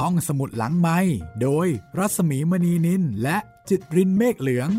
[0.00, 0.98] ห้องสมุดหลังไมค์
[1.42, 1.66] โดย
[1.98, 3.36] รัศมีมณีนิลและ
[3.68, 4.70] จิตรินเมฆเหลือง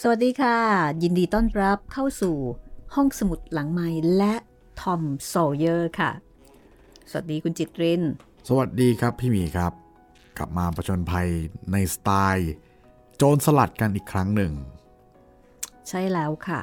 [0.00, 0.58] สวัสดีค่ะ
[1.02, 2.36] ยินดีต้อนรับเข้าสู่
[2.94, 4.34] ห้องสมุดหลังไมค์และ
[4.80, 6.10] ทอมซอว์เยอร์ค่ะ
[7.10, 8.02] สวัสดีคุณจิตริน
[8.48, 9.72] สวัสดีครับพี่หมีครับ
[10.36, 11.28] กลับมาประชนภัย
[11.72, 12.52] ในสไตล์
[13.16, 14.52] โจรสลัดกันอีกครั้งหนึ่ง
[15.88, 16.60] ใช่แล้วค่ะ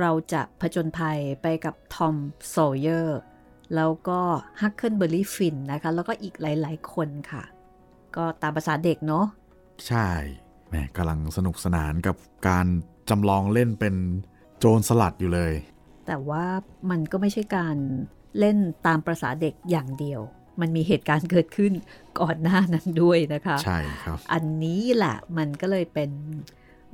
[0.00, 3.20] เราจะผจญภัยไปกับทอมซอว์เยอร์
[3.74, 4.20] แล้วก็
[4.60, 7.44] ฮักเคิลเบอร์รี่ฟินนะคะ แล้วก็อีกหลาย ๆ คนค่ะ
[8.16, 9.26] ก็ตามประสาเด็กเนาะ
[9.86, 10.08] ใช่
[10.68, 12.16] แหมกำลังสนุกสนานกับ
[12.48, 12.66] การ
[13.10, 13.94] จำลองเล่นเป็น
[14.58, 15.52] โจรสลัดอยู่เลย
[16.06, 16.44] แต่ว่า
[16.90, 17.76] มันก็ไม่ใช่การ
[18.38, 20.20] เล่นตามประสาเด็กอย่างเดียว
[20.60, 21.72] มันมีเหตุการณ์เกิดขึ้น
[22.20, 26.10] ก่อนหน้านั้นด้วยนะคะ ใช่ครับ อันนี้แหละมันก็เลยเป็น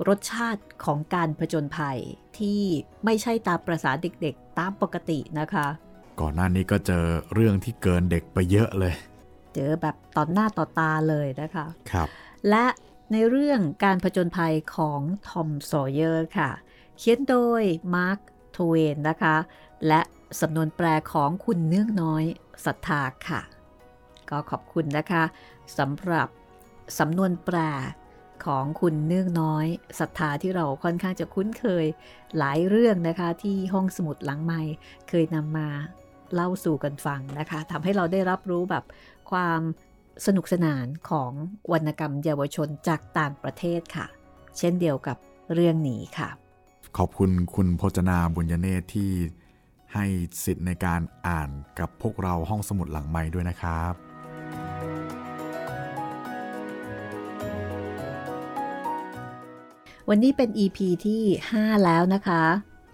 [0.07, 1.99] รสชาติของการผจญภัย
[2.37, 2.61] ที่
[3.05, 5.67] ไม่ใช่ตามประสาเด็กๆ ตามปกตินะคะ
[6.19, 7.03] ก่อนหน้านี้ก็เจอ
[7.33, 8.93] เรื่องที่เกินเด็กไปเยอะเลย
[9.55, 12.07] เจอแบบต่อหน้าต่อตาเลยนะคะครับ
[12.49, 12.65] และ
[13.11, 16.49] ในเรื่องการผจญภัยของทอมซอว์เยอร์ค่ะ
[16.97, 17.63] เขียนโดย
[17.95, 19.35] มาร์คทเวนนะคะ
[19.87, 20.01] และ
[20.41, 22.23] สำนวนแปลของคุณเนื่องน้อย
[22.65, 23.41] ศรัทธาค่ะ
[24.29, 25.23] ก็ขอบคุณนะคะ
[25.77, 26.27] สำหรับ
[26.99, 27.57] สำนวนแปล
[28.45, 29.65] ของคุณเนื่องน้อย
[29.99, 31.85] ศรัทธาที่เราค่อนข้างจะคุ้นเคย
[32.37, 34.61] หลายเรื่องนะคะ ที่ห้องสมุดหลังไม้
[35.09, 35.67] เคยนำมา
[36.33, 38.83] เล่าสู่กันฟังนะคะทำให้เราได้รับรู้แบบ
[39.31, 39.61] ความ
[40.25, 41.31] สนุกสนานของ
[41.71, 44.07] วรรณกรรมเยาวชนจากต่างประเทศค่ะ
[44.57, 45.17] เช่นเดียวกับ
[45.53, 46.29] เรื่องนี้ค่ะ
[46.97, 49.11] ขอบคุณคุณพจนาบุญญเนตที่
[49.93, 50.05] ให้
[50.43, 54.10] สิทธิ์ในการอ่านกับพวกเราห้องสมุดหลังไม้ด้วยนะครับ
[60.09, 61.21] วันนี้เป็น EP ที่
[61.53, 62.43] 5 แล้วนะคะ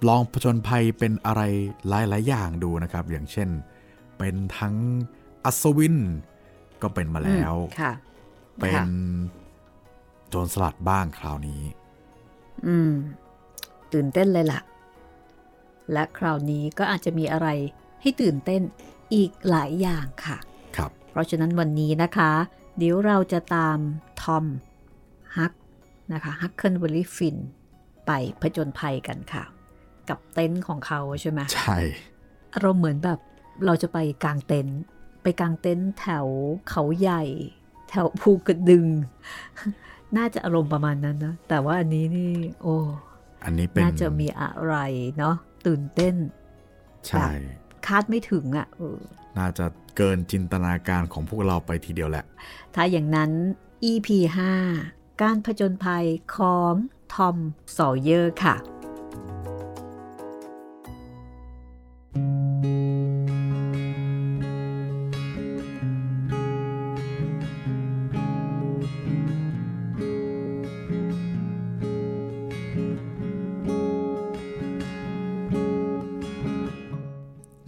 [0.07, 1.41] ลองผจญภัยเป็นอะไร
[1.87, 3.49] หลาย ๆ อย่างดูนะครับ อย่างเช่น
[4.17, 4.75] เป็นทั้ง
[5.45, 5.97] อัศวิน
[6.81, 7.93] ก็เป็นมาแล้วค่ะ
[8.59, 8.85] เป็นค่ะ
[10.29, 11.61] โจรสลัดบ้างคราวนี้
[12.65, 12.91] อืม
[13.93, 14.61] ตื่นเต้นเลยล่ะ
[15.91, 17.47] และคราวนี้ก็อาจจะมีอะไร
[18.01, 18.61] ให้ตื่นเต้น
[19.13, 20.37] อีกหลายอย่างค่ะ
[20.77, 22.31] ครับ เพราะฉะนั้นวันนี้นะคะ
[22.77, 23.77] เดี๋ยวเราจะตาม
[24.21, 24.66] ทอมฮัก
[26.13, 27.37] นะคะฮักเคิลเบอร์รี่ฟิน
[28.07, 29.43] ไปผจญภัยกันค่ะ
[30.09, 31.77] กับเต็นท์ของเขาใช่ไหมใช่
[32.53, 33.19] อารมณ์เหมือนแบบ
[33.65, 34.79] เราจะไปกางเต็นท์
[35.23, 36.25] ไปกางเต็นท์แถว
[36.69, 37.23] เขาใหญ่
[37.89, 38.85] แถวภูกระดึง
[40.17, 42.31] น่าจะอารมณ์ประมาณนั้นนะ แต่ว่าอันนี้นี่
[42.61, 42.75] โอ้
[43.43, 44.75] อันนี้เป็นน่าจะมีอะไร
[45.17, 45.35] เนาะ
[45.65, 46.15] ตื่นเต้น
[47.07, 47.27] ใช่
[47.87, 48.99] คาดไม่ถึงอะ่ะเออ
[49.37, 49.65] น่าจะ
[49.97, 52.25] เกินจินตนาการของพวกเราไปทีเดียวแหละ
[52.75, 53.31] ถ้าอย่างนั้น
[53.91, 54.07] EP
[54.75, 56.05] 5 การผจญภัย
[56.35, 56.73] ของ
[57.13, 57.37] ทอม
[57.77, 58.55] สอเยอร์ค่ะ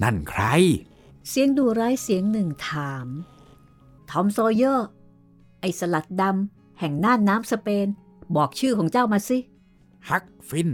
[0.04, 0.44] นั่นใคร
[1.30, 3.08] เสียงดูร้ายเสียงหนึ่งถาม
[4.10, 4.88] ทอมโซเยอร์
[5.60, 7.88] ไอ้สลัดดำ แห่งน่านน้ำสเปน
[8.36, 9.38] บอกชื่อของเจ้ามาสิ
[10.10, 10.70] ฮักฟิน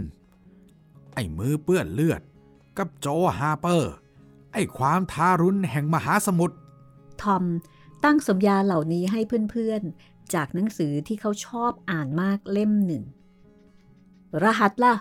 [1.14, 2.22] ไอ้มือเปื้อนเลือด
[2.78, 3.06] กับโจ
[3.38, 3.92] ฮาร์เปอร์
[4.52, 6.56] ไอ้ความทารุณแห่งมหาสมุทร
[7.22, 7.44] ทอม
[8.04, 13.02] ตั้งสมญาเหล่านี้ให้เพื่อนๆ จากหนังสือที่เขาชอบอ่านมากเล่มหนึ่ง
[14.42, 14.94] รหัสล่ะ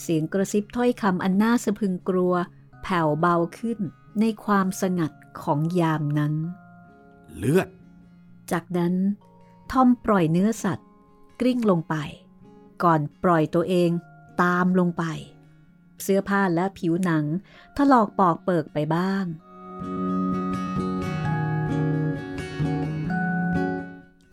[0.00, 2.34] เสียงกระซิบถ้อยคำอันน่าสะพรึงกลัว
[2.82, 3.78] แผ่วเบาขึ้น
[4.20, 5.12] ในความสงัด
[5.42, 6.34] ของยามนั้น
[7.36, 7.68] เลือด
[8.52, 8.94] จากนั้น
[9.72, 10.88] ทอมปล่อยเนื้อสัตว์
[11.40, 11.94] กลิ้งลงไป
[12.82, 13.90] ก่อนปล่อยตัวเอง
[14.42, 15.04] ตามลงไป
[16.02, 17.24] เสื้อผ้าและผิวหนัง
[17.76, 19.24] ถลอกปอกเปิกไปบ้าง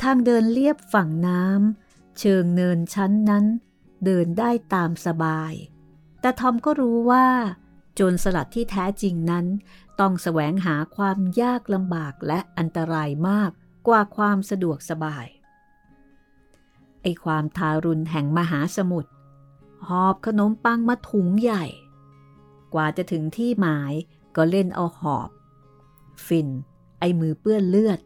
[0.01, 3.45] ทางเดินเลียบฝั่งน้ำเชิงเนินชั้นนั้น
[4.05, 5.53] เดินได้ตามสบาย
[6.21, 7.27] แต่ทอมก็รู้ว่า
[7.95, 9.45] โจรสลัดที่แท้จริงนั้น
[9.99, 13.51] ต้องแสวงหาความยากลำบากและอันตรายมาก
[13.89, 15.25] กว่าความสะดวกสบาย
[17.01, 19.11] ไอความทารุณแห่งมหาสมุทร
[19.87, 21.65] หอบขนมปังมาถุงใหญ่
[22.73, 23.93] กว่าจะถึงที่หมาย
[24.35, 25.29] ก็เล่นเอาหอบ
[26.25, 26.49] ฟิน
[26.99, 27.99] ไอมือเปื้อนเลือด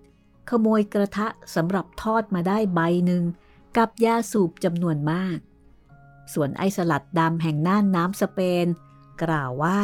[0.49, 3.23] ขโมยกระทะสำหรับทอดมาได้ใบหนึ่ง
[3.77, 5.37] กับยาสูบจำนวนมาก
[6.33, 8.67] ส่วนไอสลัดดำแห่งน่านน้ำสเปน
[9.23, 9.79] กล่าวว่า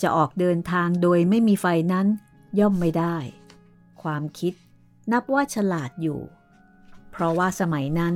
[0.00, 2.06] จะออกเดินทางโดยไม่มีไฟนั้น
[2.58, 3.16] ย่อมไม่ได้
[4.02, 4.54] ความคิด
[5.12, 6.20] นับว่าฉลาดอยู่
[7.10, 8.14] เพราะว่าสมัยนั้น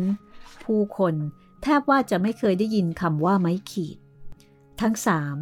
[0.65, 1.15] ผู้คน
[1.63, 3.99] แทบว่าจะไม่เคยได้ยินคำว่าไม้ขีด
[4.81, 5.37] ทั้งสาม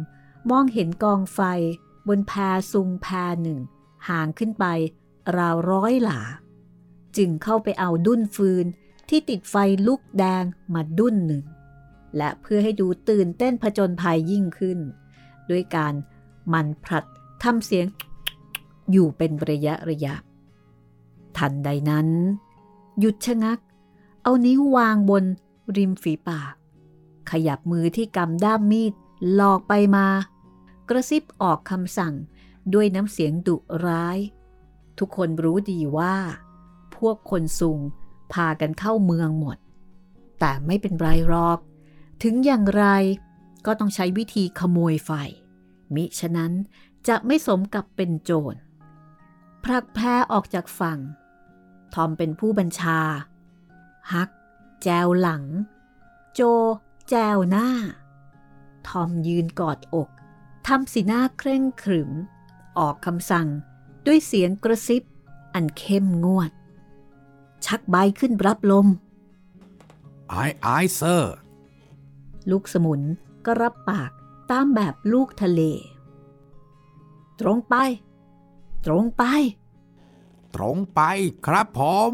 [0.49, 1.39] มองเห็นกองไฟ
[2.07, 2.33] บนแพ
[2.71, 3.07] ซุงแพ
[3.43, 3.59] หนึ่ง
[4.09, 4.65] ห่างขึ้นไป
[5.37, 6.21] ราวร้อยหลา
[7.17, 8.65] จึงเข้าไปเอาดุ้นฟืน
[9.09, 9.55] ที่ติดไฟ
[9.87, 11.43] ลุกแดงมาดุ้นหนึ่ง
[12.17, 14.79] และเพื่อให้ดูตื่นเต้นผจญภัยยิ่งขึ้น
[15.49, 15.93] ด้วยการ
[16.53, 17.05] มันผลัด
[17.43, 17.85] ทำเสียง
[18.91, 20.13] อยู่เป็นระยะระยะ
[21.37, 22.07] ทันใดนั้น
[22.99, 23.59] หยุดชะงัก
[24.23, 25.23] เอานิ้ววางบน
[25.77, 26.53] ริมฝีปาก
[27.31, 28.93] ขยับมือที่กำด้ามมีด
[29.33, 30.07] หลอกไปมา
[30.89, 32.13] กระซิบออกคำสั่ง
[32.73, 33.55] ด้วยน้ำเสียงดุ
[33.85, 34.17] ร้าย
[34.99, 36.15] ทุกคนรู้ดีว่า
[36.95, 37.79] พวกคนซุง
[38.33, 39.57] พากันเข้าเมืองหมด
[40.39, 41.59] แต่ไม่เป็นไรหรอก
[42.23, 42.85] ถึงอย่างไร
[43.65, 45.11] ก็ต้องใช้วิธีขโมยไฟ
[45.95, 46.51] มิฉะนั้น
[47.07, 48.55] จะไม่สมกับเป็นโจร
[49.63, 50.99] พลักแพรออกจากฝั่ง
[51.93, 52.99] ทอมเป็นผู้บัญชา
[54.13, 54.29] ฮัก
[54.83, 55.43] แจวหลัง
[56.33, 56.41] โจ
[57.09, 57.69] แจวหน้า
[58.87, 60.09] ทอมยืนกอดอก
[60.67, 62.11] ทำสีหน้าเคร่งขรึม
[62.77, 63.47] ออกคำสั่ง
[64.05, 65.03] ด้วยเสียงกระซิบ
[65.53, 66.51] อันเข้มงวด
[67.65, 68.87] ชักใบขึ้นรับลม
[70.29, 71.33] ไอไอเซอร์
[72.49, 73.01] ลูกสมุน
[73.45, 74.11] ก็รับปาก
[74.51, 75.61] ตามแบบลูกทะเล
[77.39, 77.75] ตรงไป
[78.85, 79.23] ตรงไป
[80.55, 81.01] ตรงไป
[81.47, 82.13] ครับผม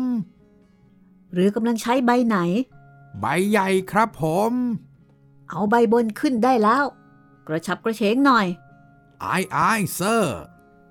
[1.33, 2.37] หรือกำลังใช้ใบไหน
[3.19, 4.51] ใบใหญ่ครับผม
[5.49, 6.83] เอาใบบนขึ้นได้แล้ว
[7.47, 8.47] กระชับกระเฉงหน่อย
[9.21, 9.59] ไอไอ
[9.93, 10.39] เซอร์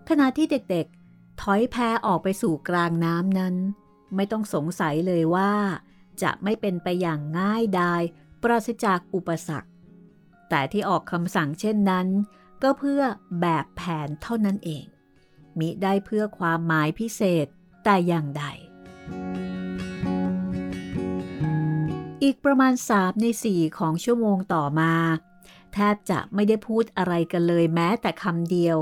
[0.09, 3.55] ขณะที่เด็กๆ ถอยแพออกไปสู่กลางน้ำนั้น
[4.15, 5.53] ไม่ต้องสงสัยเลยว่า
[6.23, 8.03] จะไม่เป็นไปอย่างง่ายดาย
[8.43, 9.69] ปราศจากอุปสรรค
[10.49, 12.07] แต่ที่ออกคำสั่งเช่นนั้น
[12.63, 13.03] ก็เพื่อ
[13.41, 14.85] แบบแผนเท่านั้นเอง
[15.61, 17.47] มิได้เพื่อความหมายพิเศษ
[17.85, 18.45] แต่อย่างใด
[22.23, 24.93] อีกประมาณสามในสี่ของชั่วโมงต่อมา
[25.73, 28.79] แทบจะไม่ได้พูดอะไรกันเลยแม้แต่คำเดียว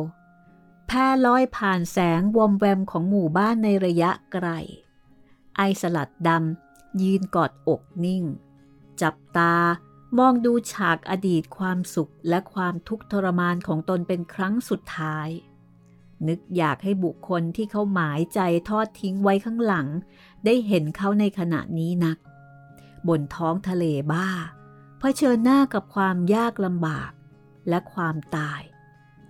[0.87, 4.49] แพร่ลอยผ่านแสงวอมแวมของหมู่บ้านในระยะไกล
[5.57, 8.25] ไอสลัดดำยืนกอดอกนิ่ง
[9.03, 9.55] จับตา
[10.19, 15.29] มองดูฉากอดีตความสุขและความทุกข์ทรมานของตนเป็นครั้งสุดท้าย
[16.29, 19.87] นึกอยากให้บุคคลที่เขาหมายใจทอดทิ้งไว้ข้างหลัง
[20.45, 22.19] ได้เห็นเขาในขณะนี้นัก
[23.09, 24.29] บนท้องทะเลบ้า
[24.99, 27.11] เผชิญหน้ากับความยากลำบาก
[27.69, 28.63] และความตาย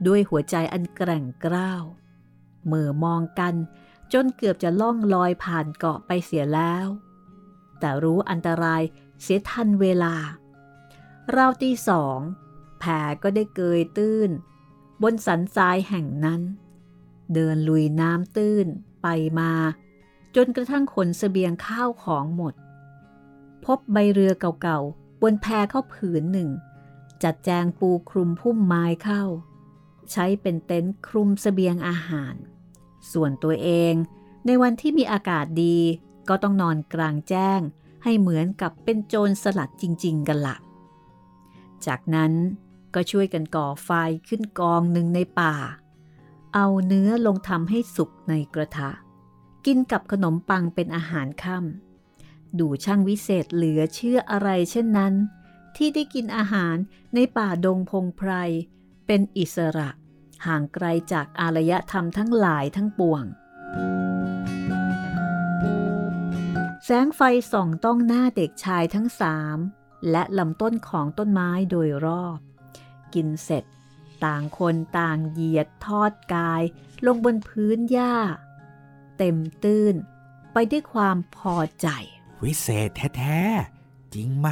[0.07, 1.85] ด้วยหัวใจอันแกร่งกร้าว
[2.67, 3.55] เมื่อมองกัน
[4.13, 6.87] จนเกือบจะล่องลอยผ่านเกาะไปเสียแล้ว
[7.81, 8.83] แต่รู้อันตราย
[9.23, 10.15] เสียทันเวลา
[11.37, 12.19] ราวตีสอง
[12.79, 14.31] แผ่ก็ได้เกยตื้น
[15.03, 16.41] บนสันทรายแห่งนั้น
[17.35, 18.67] เดินลุยน้ำตื้น
[19.03, 19.07] ไป
[19.39, 19.53] มา
[20.37, 22.55] จนกระทั่งขนสเสบียงข้าวของหมด
[23.65, 24.33] พบใบเรือ
[24.63, 26.51] เก่าๆ บนแพเข้าผืนหนึ่ง
[27.23, 29.23] จัดแจงปูคลุมพุ่มไม้เข้า
[30.13, 32.35] ใช้เป็นเต็นท์คลุมสเสบียงอาหาร
[33.13, 33.95] ส่วนตัวเอง
[34.47, 35.79] ในวันที่มีอากาศดี
[36.29, 37.61] ก็ต้องนอนกลางแจ้ง
[38.05, 40.57] ให้เหมือนกับเป็นโจรสลัดจริง ๆ กันละ
[41.87, 42.33] จากนั้น
[42.95, 43.91] ก็ช่วยกันก่อไฟ
[44.29, 45.55] ขึ้นกองหนึ่งในป่า
[46.55, 48.91] เอาเนื้อลงทำให้สุกในกระทะ
[49.67, 55.15] กินกับขนมปังเป็นอาหารค่ำดูช่างวิเศษเหลือเชื่ออะไรเช่นนั้น
[55.77, 56.77] ที่ได้กินอาหาร
[57.15, 58.31] ในป่าดงพงไพร
[59.07, 59.91] เป็นอิสระ
[60.47, 63.25] ห่างไกลจากอารยธรรมทั้งหลายทั้งปวง
[66.85, 67.21] แสงไฟ
[67.53, 69.59] ส่องต้องหน้าเด็กชายทั้งสาม
[70.11, 72.39] และลำต้นของต้นไม้โดยรอบ
[73.15, 73.65] กินเสร็จ
[74.25, 76.63] ต่างคนต่างเหยียดทอดกาย
[77.07, 78.15] ลงบนพื้นหญ้า
[79.19, 79.95] เต็มตื้น
[80.53, 81.89] ไปด้วยความพอใจ
[82.43, 84.49] วิเศษแท้ๆ จริงไหม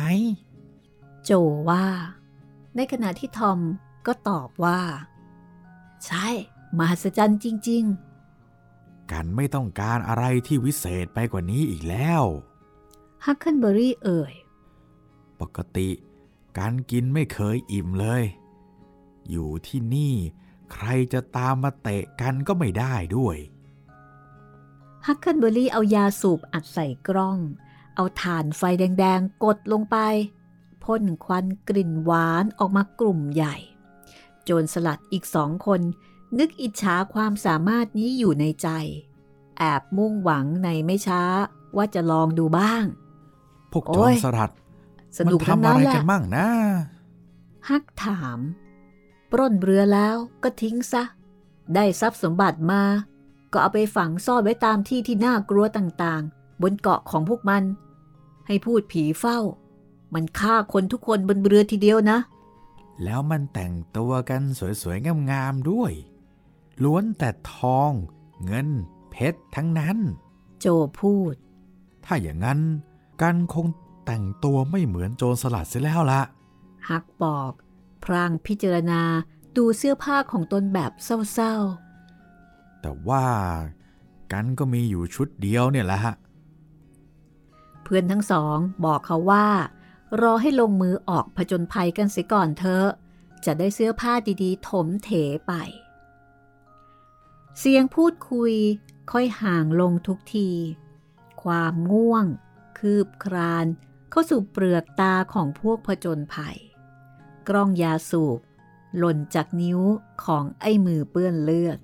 [1.24, 1.30] โจ
[1.68, 1.86] ว่า
[2.76, 3.58] ในขณะที่ทอม
[4.06, 4.80] ก็ตอบว่า
[6.06, 6.28] ใช่
[6.78, 7.84] มหัศจรรย์จริง
[9.12, 14.34] กันไม่ต้องการอะไรที่วิเศษไปกว่านี้อีกแล้วๆฮักเคิลเบอรี่เอ่ย
[15.40, 15.88] ปกติ
[16.58, 18.22] การกินไม่เคยอิ่มเลย
[19.30, 20.14] อยู่ที่นี่
[20.72, 23.36] ใครจะตามมาเตะกันก็ไม่ได้ด้วย
[25.06, 27.38] ฮักเคิลเบอรี่เอายาสูบอัดใส่กล้อง
[27.94, 29.96] เอาถ่านไฟแดงๆ กดลงไป
[30.84, 33.56] พ่นควันกลิ่นหวานออกมากลุ่มใหญ่
[34.44, 35.80] โจรสลัดอีกสองคน
[36.38, 38.68] นึกอิจฉาความสามารถนี้อยู่ในใจ
[39.58, 41.22] แอบมุ่งหวังในไม่ช้า
[41.76, 42.84] ว่าจะลองดูบ้าง
[43.72, 44.50] พวกโอ้โจรยสลัด
[45.18, 46.48] สนุกมัทั้งทำนั้อะนไรแหละกันมั่งนะ
[47.68, 48.38] ฮักถาม
[49.30, 51.02] ปล้นเรือแล้วก็ทิ้งซะ
[51.74, 52.82] ได้ทรัพย์สมบัติมา
[53.52, 57.64] ก็เอาไปฝังซ่อนไว้ตามที่ที่น่ากลัวต่างๆ บนเกาะของพวกมัน
[58.46, 59.38] ให้พูดผีเฝ้า
[60.14, 62.18] มันฆ่าคนทุกคนบนเรือทีเดียวนะ
[63.04, 64.42] แล้วมันแต่งตัวกัน
[64.82, 65.92] สวยๆงามๆด้วย
[66.82, 67.90] ล้วนแต่ทอง
[68.44, 68.68] เงิน
[69.10, 69.98] เพชรทั้งนั้น
[70.60, 70.66] โจ
[71.00, 71.34] พูด
[72.04, 72.60] ถ้าอย่างนั้น
[73.22, 73.66] กันคง
[74.06, 76.20] แต่งตัวไม่เหมือนโจรสลัดเสียแล้วละ
[76.88, 77.67] ฮักบอกพ
[78.12, 79.02] รางพิจารณา
[79.56, 81.54] ดูเสื้อผ้าของตนแบบเศร้า
[82.80, 83.26] แต่ว่า
[84.32, 89.46] กันก็มีอยู่ชุดเดียวเนี่ยแหละฮะๆเพื่อนทั้งสองบอกเขาว่า
[90.22, 92.86] รอให้ลงมือออกผจญภัยกันเสียก่อนเถอะ
[93.44, 94.12] จะได้เสื้อผ้า
[94.42, 95.10] ดีๆ ถมเถ
[95.46, 95.52] ไป
[97.58, 98.52] เสียงพูดคุย
[99.12, 100.50] ค่อยห่างลงทุกที
[101.42, 102.24] ความง่วง
[102.78, 103.66] คืบคราน
[104.10, 106.58] เข้าสู่เปลือกตาของพวกผจญภัย
[107.48, 108.38] กล้องยาสูบ
[108.96, 109.80] หล่นจากนิ้ว
[110.24, 111.78] ของไอ้มือเปื้อนเลือด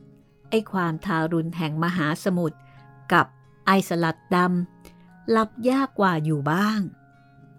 [0.50, 2.58] ไอ้ความทารุณแห่งมหาสมุทร
[3.12, 3.26] กับ
[3.66, 6.80] ไอสลัดดำหลับยากกว่าอยู่บ้าง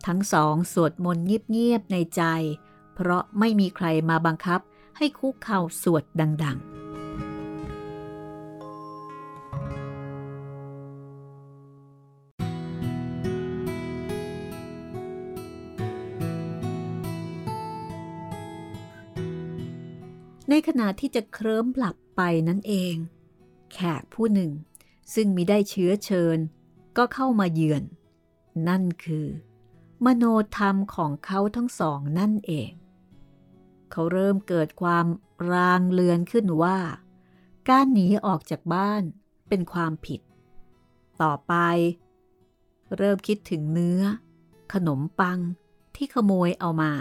[0.07, 2.23] ทั้งสองสวดมนต์เงียบๆในใจ
[2.95, 4.59] เพราะไม่มีใครมาบังคับ
[4.97, 6.84] ให้คุกเข่าสวดดัง ๆ
[20.49, 22.95] ในขณะที่จะเคลิ้มหลับไปนั่นเอง
[23.73, 24.51] แขกผู้หนึ่ง
[25.13, 26.37] ซึ่งมิได้เชื้อเชิญ
[26.97, 27.83] ก็เข้ามาเยือน
[28.67, 29.27] นั่นคือ
[30.05, 30.25] มโน
[30.57, 32.71] ธรรมของเขาทั้งสองนั่นเอง
[33.91, 35.05] เขาเริ่มเกิดความ
[35.51, 36.79] รางเลือนขึ้นว่า
[37.69, 39.03] การหนีออกจากบ้าน
[39.49, 40.21] เป็นความผิด
[41.21, 41.53] ต่อไป
[42.97, 44.01] เริ่มคิดถึงเนื้อ
[44.73, 45.39] ขนมปัง
[45.95, 46.93] ที่ขโมยเอามา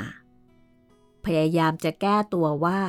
[1.25, 2.81] พยายามจะแก้ตัวว่า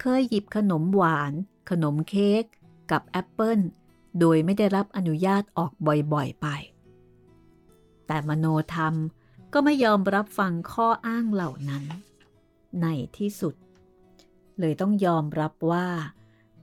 [0.00, 1.32] เคยหยิบขนมหวาน
[1.70, 2.44] ขนมเค้ก
[2.90, 3.58] กับแอปเปิล
[4.20, 5.72] โดยไม่ได้รับอนุญาตออก
[6.12, 6.46] บ่อยๆไป
[8.06, 8.94] แต่มโนธรรม
[9.52, 11.84] ก็ไม่ยอมรับฟังข้ออ้างเหล่านั้น
[12.80, 12.86] ใน
[13.16, 13.54] ที่สุด
[14.58, 15.88] เลยต้องยอมรับว่า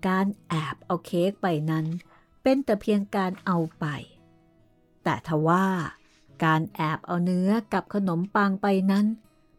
[0.07, 1.85] การแอบเอาเค้กไปนั้น
[2.43, 3.85] เป็นแต่เพียงการเอาไป
[5.03, 5.65] แต่ทว่า
[6.43, 9.05] การแอบเอาเนื้อกับขนมปังไปนั้น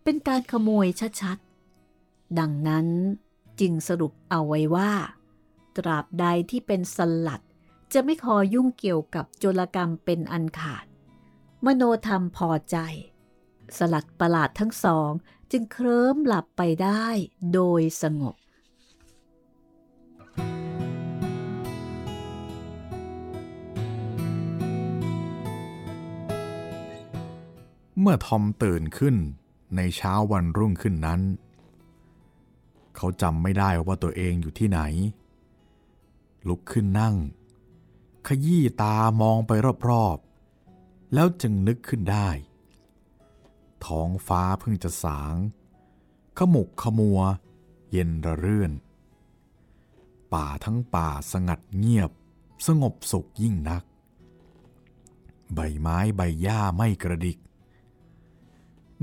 [0.02, 0.87] เป็นการขโมย
[1.21, 2.87] ชัดๆ ดังนั้น
[3.61, 4.93] จึงสรุปเอาไว้ว่า
[5.77, 7.43] ตราบใดที่เป็นสลัด
[7.93, 10.87] จะไม่ขอยุ่งเกี่ยวกับโจรกรรมเป็นอันขาด
[11.65, 12.77] มโนธรรมพอใจ
[13.79, 15.11] สลัดประหลาดทั้งสอง
[15.51, 17.07] จึงเคลิ้มหลับไปได้
[17.53, 18.37] โดยสงบ
[28.01, 29.17] เมื่อทอมตื่นขึ้น
[29.77, 31.21] ในเช้าวันรุ่งขึ้นนั้น
[32.97, 34.81] เขาจำไม่ได้ว่าตัวเองอยู่ที่ไหน
[36.49, 37.17] ลุกขึ้นนั่ง
[38.26, 39.53] ขยี้ตามองไป
[39.88, 42.29] รอบๆ แล้วจึงนึกขึ้นได้
[43.85, 45.35] ท้องฟ้าเพิ่งจะสาง
[46.38, 47.21] ขมุกขมัว
[47.91, 48.73] เย็นระเรื่อน
[50.33, 52.11] ป่าทั้งป่าสงัดเงียบ
[52.67, 53.83] สงบสุขยิ่งนัก
[55.55, 57.38] ใบไม้ใบหญ้าไม่กระดิก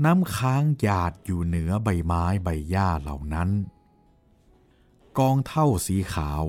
[0.04, 3.50] น้ำค้างหยาดอยู่เหนือใบไม้ใบหญ้าเหล่านั้น
[5.18, 6.44] กองเท่าสีขาว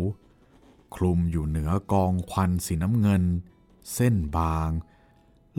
[0.96, 3.24] คลุมอยู่เหนือกองควันสีน้ำเงิน
[3.94, 4.70] เส้นบาง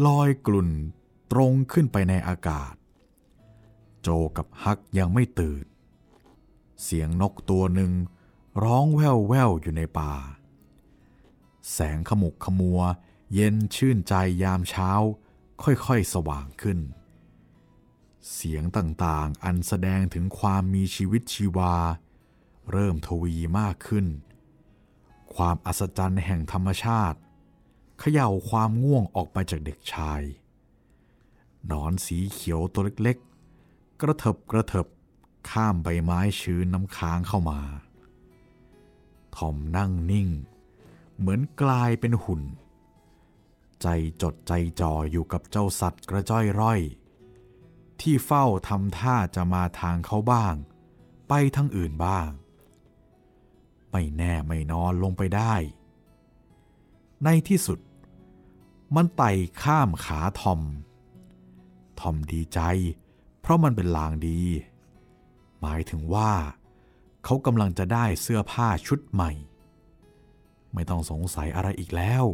[0.07, 0.71] ลอยกลุ่น
[1.33, 2.75] ตรงขึ้นไปในอากาศ
[4.03, 5.65] โจกับฮักยังไม่ตื่น
[6.83, 7.93] เสียงนกตัวหนึ่ง
[8.63, 10.15] ร้องแว่วแว่วๆอยู่ในป่า
[11.73, 12.81] แสงขมุกขมัว
[13.35, 14.91] เย็นชื่นใจยามเช้า
[15.63, 16.79] ค่อยๆสว่างขึ้น
[18.33, 21.75] เสียงต่างๆอันแสดงถึงความมีชีวิตชีวา
[22.71, 24.07] เริ่มทวีมากขึ้น
[25.35, 27.19] ความอัศจรรย์แห่งธรรมชาติ
[27.99, 30.23] เขย่าความง่วงออกไปจากเด็กชาย
[31.67, 34.87] หนอนสีเขียวตัวเล็กๆ กระเถิบกระเถิบ
[35.51, 37.61] ข้ามใบไม้ชื้นน้ำค้างเข้ามา
[39.37, 40.29] ทอมนั่งนิ่ง
[41.19, 42.43] เหมือนกลายเป็นหุ่น
[43.83, 43.87] ใจ
[44.23, 46.81] จดใจจ่ออยู่กับเจ้าสัตว์กระจ้อยร่อย
[48.01, 50.55] ที่เฝ้าทำท่าจะมาทางเขาบ้าง
[51.29, 52.29] ไปทางอื่นบ้าง
[53.99, 55.55] ไม่แน่ไม่นอนลงไปได้
[57.25, 57.79] ในที่สุด
[58.95, 59.31] มันไต่
[59.63, 60.61] ข้ามขาทอม
[62.01, 62.61] ทอมดีใจ
[63.41, 64.41] เพราะมันเป็นลางดี
[65.61, 66.33] หมายถึงว่า
[67.25, 69.31] เขากำลังจะได้เสื้อผ้าชุดใหม่
[70.73, 72.25] ไม่ต้องสงสัยอะไรอีกแล้ว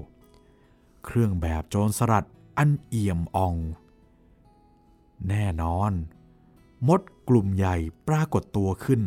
[1.05, 2.27] เครื่องแบบโจรสลัด
[2.59, 3.55] อันเอี่ยมออง
[5.29, 5.93] แน่นอน
[6.89, 7.77] มดกลุ่มใหญ่
[8.09, 9.03] ปรากฏตัวขึ้น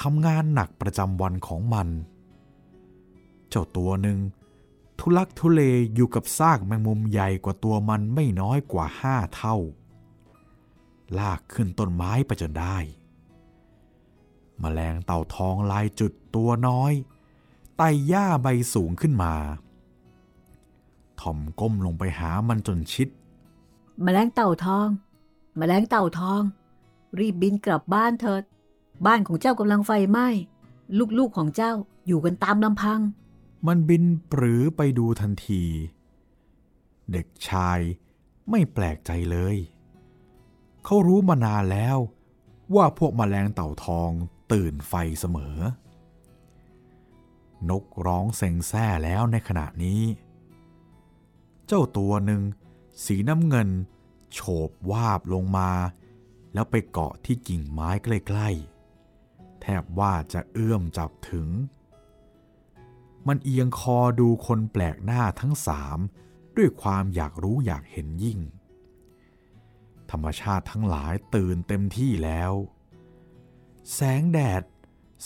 [0.00, 1.88] ทำงานหนักประจำวันของมัน
[3.48, 4.18] เจ้าตัวหนึ่ง
[4.98, 5.60] ทุลักทุเล
[5.94, 9.56] อยู่กับซากแมงมุมใหญ่กว่าตัวมันไม่น้อยกว่าห้าเท่า
[11.18, 12.76] ลากขึ้นต้นไม้ไปจนได้
[14.62, 16.92] มแมลงเต่าทองลายจุดตัวน้อย
[17.76, 19.34] ไต่หญ้าใบสูงขึ้นมา
[21.20, 23.08] ทอมก้มลงไปหามันจนชิด
[24.02, 24.88] แมลงเต่าทอง
[25.56, 26.42] แมลงเต่าทอง
[27.18, 28.42] รีบบินกลับบ้านเถิด
[29.06, 30.28] บ้านของเจ้ากำลังไฟไหม้
[31.18, 31.72] ลูกๆของเจ้า
[32.06, 33.00] อยู่กันตามลำพัง
[33.66, 35.64] มันบินปรือไปดูทันที
[37.12, 37.80] เด็กชาย
[38.50, 39.56] ไม่แปลกใจเลย
[40.84, 41.98] เขารู้มานานแล้ว
[42.74, 44.10] ว่าพวกมแมลงเต่าทอง
[44.52, 45.56] ตื่นไฟเสมอ
[47.70, 50.02] นกร้องเซ็งแซ่แล้วในขณะนี้
[51.66, 52.42] เจ้าตัวหนึ่ง
[53.04, 53.68] สีน้ำเงิน
[54.32, 55.70] โฉบวาบลงมา
[56.54, 58.73] แล้วไปเกาะที่กิ่งไม้ใกล้ๆ
[59.66, 61.48] แทบว่าจะเอื้อมจับถึง
[63.26, 65.98] มันเอียงคอดูคนแปลกหน้าทั้งสาม
[66.56, 68.38] ด้วยความอยากรู้อยากเห็นยิ่ง
[70.10, 72.52] ธรรมชาติทั้งหลายตื่นเต็มที่แล้ว
[73.92, 74.62] แสงแดด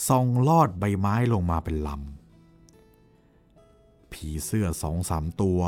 [0.08, 5.60] ส่องลอดใบไม้ลงมาเป็นลำ ผีเสื้อสองสามตัว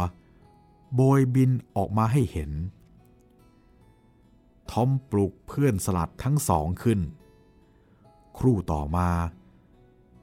[0.94, 2.50] โบยบินออกมาให้เห็น
[4.70, 7.00] ทอมปลุกเพื่อนสลัดทั้งสองขึ้น
[8.40, 9.10] ครู่ต่อมา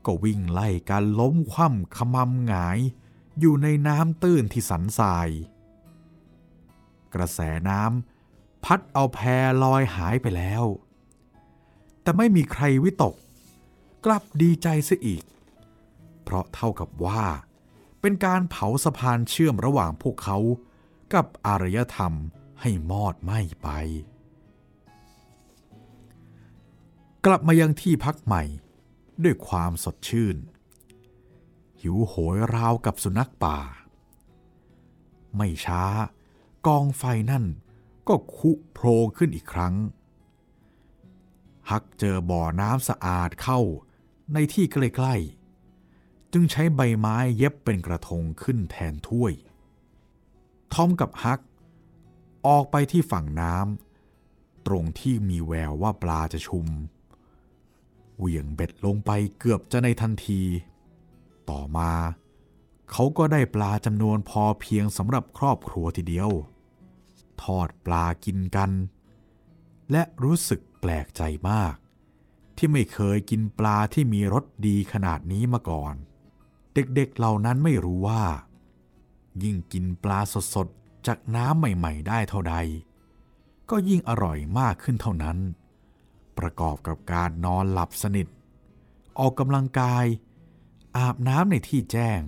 [0.06, 2.80] ก็วิ่งไล่กันล้มคว่ำขมำหงาย
[3.40, 5.30] อยู่ในน้ำตื้นที่สันทราย
[7.14, 9.20] กระแสน้ำพัดเอาแพ
[9.64, 10.64] ลอยหายไปแล้ว
[12.02, 13.16] แต่ไม่มีใครวิตก
[14.06, 15.24] กลับดีใจเสียอีก
[16.24, 17.24] เพราะเท่ากับว่า
[18.02, 20.38] เป็นการเผาสะพานเชื่อมระหว่างพวกเขา
[21.14, 22.14] กับอารยธรรม
[22.62, 23.70] ให้มอดไหม้ไป
[27.30, 28.44] กลับมายังที่พักใหม่
[29.24, 30.38] ด้วยความสดชื่น
[31.82, 33.60] หิวโหยราวกับสุนัขป่า
[35.36, 35.84] ไม่ช้า
[36.68, 37.46] กองไฟนั่น
[38.08, 39.76] ก็คุโพรงขึ้นอีกครั้ง
[41.70, 43.60] ฮักเจอบ่อน้ำสะอาดเข้า
[44.34, 49.34] ในที่ใกล้ๆ จึงใช้ใบไม้เย็บเป็นกระทงขึ้นแทนถ้วย
[50.74, 51.40] ทอมกับฮัก
[52.48, 56.68] ออกไปที่ฝั่งน้ำตรงที่มีแววว่าปลาจะชุม
[58.18, 60.42] เหวี่ยงเบ็ดลงไปเกือบจะในทันที
[61.50, 61.92] ต่อมา
[62.92, 66.30] เขาก็ได้ปลาจำนวนพอเพียงสำหรับครอบครัวทีเดียว
[67.42, 68.72] ทอดปลากินกัน
[69.92, 71.76] และรู้สึกแปลกใจมาก
[72.58, 75.96] ที่ไม่เคยกินปลาที่มีรสดีขนาดนี้มาก่อน
[76.74, 78.24] เด็กๆเหล่านั้นไม่รู้ว่า
[79.44, 80.20] ยิ่งกินปลา
[80.56, 82.56] สดๆจากน้ำใหม่ ๆ ได้เท่าใด
[83.70, 85.38] ก็ยิ่งอร่อยมากขึ้นเท่านั้น
[86.40, 88.28] ประกอบกับการนอนหลับสนิท
[89.20, 90.06] ออกกำลังกาย
[90.98, 92.22] อาบน้ำในที่แจ้ง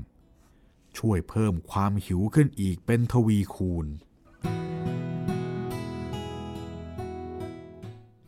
[0.98, 3.88] ช่วยเพิ่มความหิวขึ้นอีกเป็นทวีคูณ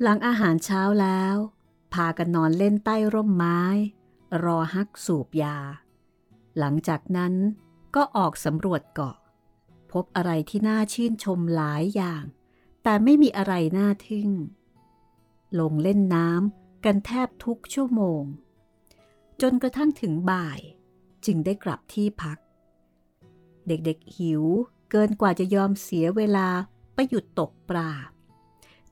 [0.02, 1.36] หลังอาหารเช้าแล้ว
[1.94, 3.62] พากันนอนเล่นใต้ร่มไม้
[4.44, 5.58] รอฮักสูบยา
[6.60, 7.34] หลังจากนั้น
[7.96, 9.18] ก็ออกสำรวจเกาะ
[9.92, 12.24] พบอะไรที่น่าชื่นชมหลายอย่าง
[12.84, 14.30] แต่ไม่มีอะไรน่าทึ่ง
[15.60, 18.24] ลงเล่นน้ำกันแทบทุกชั่วโมง
[19.42, 20.60] จนกระทั่งถึงบ่าย
[21.26, 22.38] จึงได้กลับที่พัก
[23.68, 24.44] เด็กๆหิว
[24.92, 26.48] เกินกว่าจะยอมเสียเวลา
[26.94, 27.92] ไปหยุดตกปลา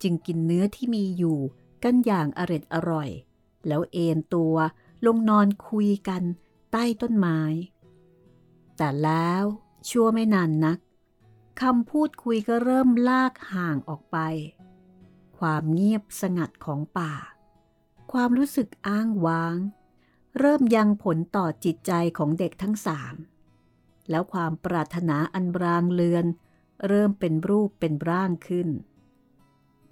[0.01, 1.39] จึงกินเนื้อที่มีอยู่
[1.83, 3.09] กันอย่างอร็ดอร่อย
[3.67, 4.55] แล้วเอนตัว
[5.05, 6.23] ลงนอนคุยกัน
[6.71, 7.41] ใต้ต้นไม้
[8.77, 9.43] แต่แล้ว
[9.89, 10.79] ชั่วไม่นานนัก
[11.61, 14.17] คำพูดคุยก็เริ่มลากห่างออกไป
[15.39, 17.13] ความเงียบสงัดของป่า
[18.11, 19.57] ความรู้สึกอ้างว้าง
[20.39, 23.15] เริ่มยังผลต่อจิตใจของเด็กทั้งสาม
[24.09, 26.25] แล้วความปรารถนาอันบรางเลือน
[26.87, 28.69] เริ่มเป็นรูปเป็นร่างขึ้น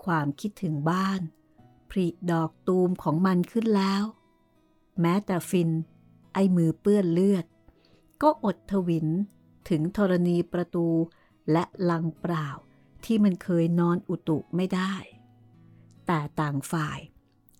[0.05, 1.21] ความคิดถึงบ้าน
[1.89, 4.03] ผริดอกตูมของมันขึ้นแล้ว
[5.01, 5.69] แม้แต่ฟิน
[6.33, 7.45] ไอมือเปื้อนเลือด
[8.21, 9.07] ก็อดทวิน
[9.69, 10.88] ถึงธรณีประตู
[11.51, 12.47] และลังเปล่า
[13.05, 14.93] ที่มันเคยนอนอุตุไม่ได้
[16.08, 17.00] แต่ต่างฝ่าย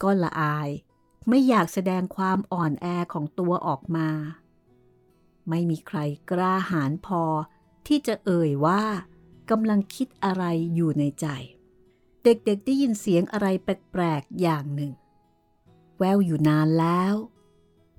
[0.02, 0.70] ก็ละอาย
[1.30, 4.10] ไม่อยากแสดงความอ่อนแอของตัวออกมา
[5.50, 6.00] ไม่มีใคร
[6.32, 7.24] กล้าหาญพอ
[7.88, 8.84] ที่จะเอ่ยว่า
[9.50, 10.44] กำลังคิดอะไร
[10.76, 11.28] อยู่ในใจ
[12.24, 14.92] เด็กๆได้ยินเสียงอะไรแปลกๆอย่างหนึ่ง
[15.98, 17.14] แววอยู่นานแล้ว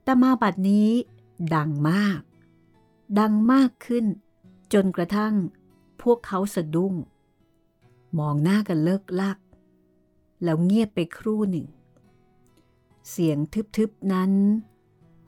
[0.03, 0.91] แต่มาบัดนี้
[1.55, 2.21] ดังมาก
[3.19, 4.05] ดังมากขึ้น
[4.73, 5.35] จนกระทั่ง
[6.03, 6.95] พวกเขาสะดุ้ง
[8.19, 9.39] มองหน้ากันเลิกลัก
[10.43, 11.67] แล้วเงียบไปครู่หนึ่ง
[13.11, 13.39] เสียง
[13.77, 14.33] ทึบๆนั้น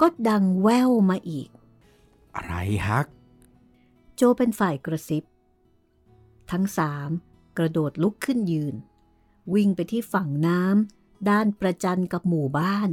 [0.01, 1.49] ก็ดังแว่วมาอีก
[2.35, 2.55] อะไร
[2.87, 3.07] ฮัก
[4.15, 5.25] โจเป็นฝ่ายกระซิบ
[6.51, 7.11] ทั้งสาม
[7.59, 8.75] กระโดดลุกขึ้นยืน
[9.55, 12.91] วิ่งไปที่ฝั่งน้ำด้านประจันกับหมู่บ้าน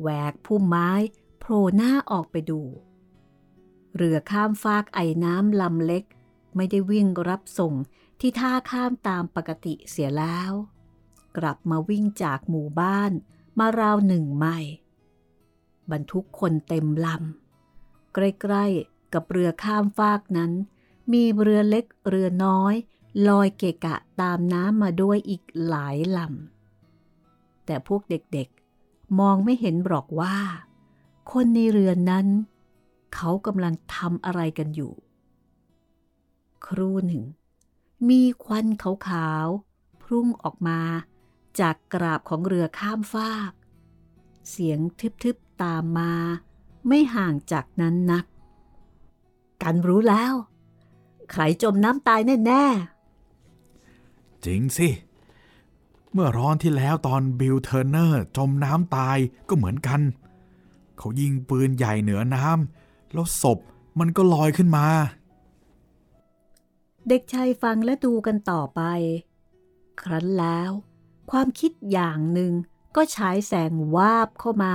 [0.00, 0.90] แหวกพุ่มไม้
[1.38, 2.60] โผล่หน้าออกไปดู
[3.96, 6.04] เรือข้ามฟากไอ้น้ำลำเล็ก
[6.56, 7.74] ไม่ได้วิ่งรับส่ง
[8.20, 10.52] ที่ท่าข้ามตามปกติเสียแล้ว
[11.36, 13.12] กลับมาวิ่งจากหมู่บ้าน
[13.58, 14.72] มาราวหนึ่งไมล์
[15.90, 20.52] บรรทุกคนเต็มลำ ใกล้ๆกับเรือข้ามฟากนั้น
[21.12, 22.74] มีเรือเล็กเรือน้อย
[23.28, 30.36] ลอยเกะกะตามน้ำมาด้วยอีกหลายลำ แต่พวกเด็กๆ มองไม่เห็นหรอกว่า
[31.32, 32.26] คนในเรือนั้น
[33.14, 34.92] เขากำลังทำอะไรกันอยู่
[36.66, 37.22] ครู่หนึ่ง
[38.08, 40.80] มีควันขาวๆพุ่งออกมา
[41.60, 43.52] จากกราบของเรือข้ามฟาก
[44.50, 44.80] เสียง
[45.22, 46.12] ทึบๆตามมา
[46.86, 48.24] ไม่ห่างจากนั้นนัก
[49.62, 50.32] กันรู้แล้ว
[51.30, 54.88] ใครจมน้ำตายแน่ๆ จริงสิ
[56.12, 60.00] เมื่อร้อนที่แล้วตอนบิลเทอร์เนอร์จมน้ำตายก็เหมือนกัน
[60.98, 63.58] เขายิงปืนใหญ่เหนือน้ำแล้วศพ
[63.98, 64.86] มันก็ลอยขึ้นมา
[67.08, 68.80] เด็กชายฟังและดูกันต่อไป
[70.02, 70.70] ครั้นแล้ว
[71.30, 72.52] ความคิดอย่างหนึ่ง
[72.96, 74.74] ก็ฉายแสงวาบเข้ามา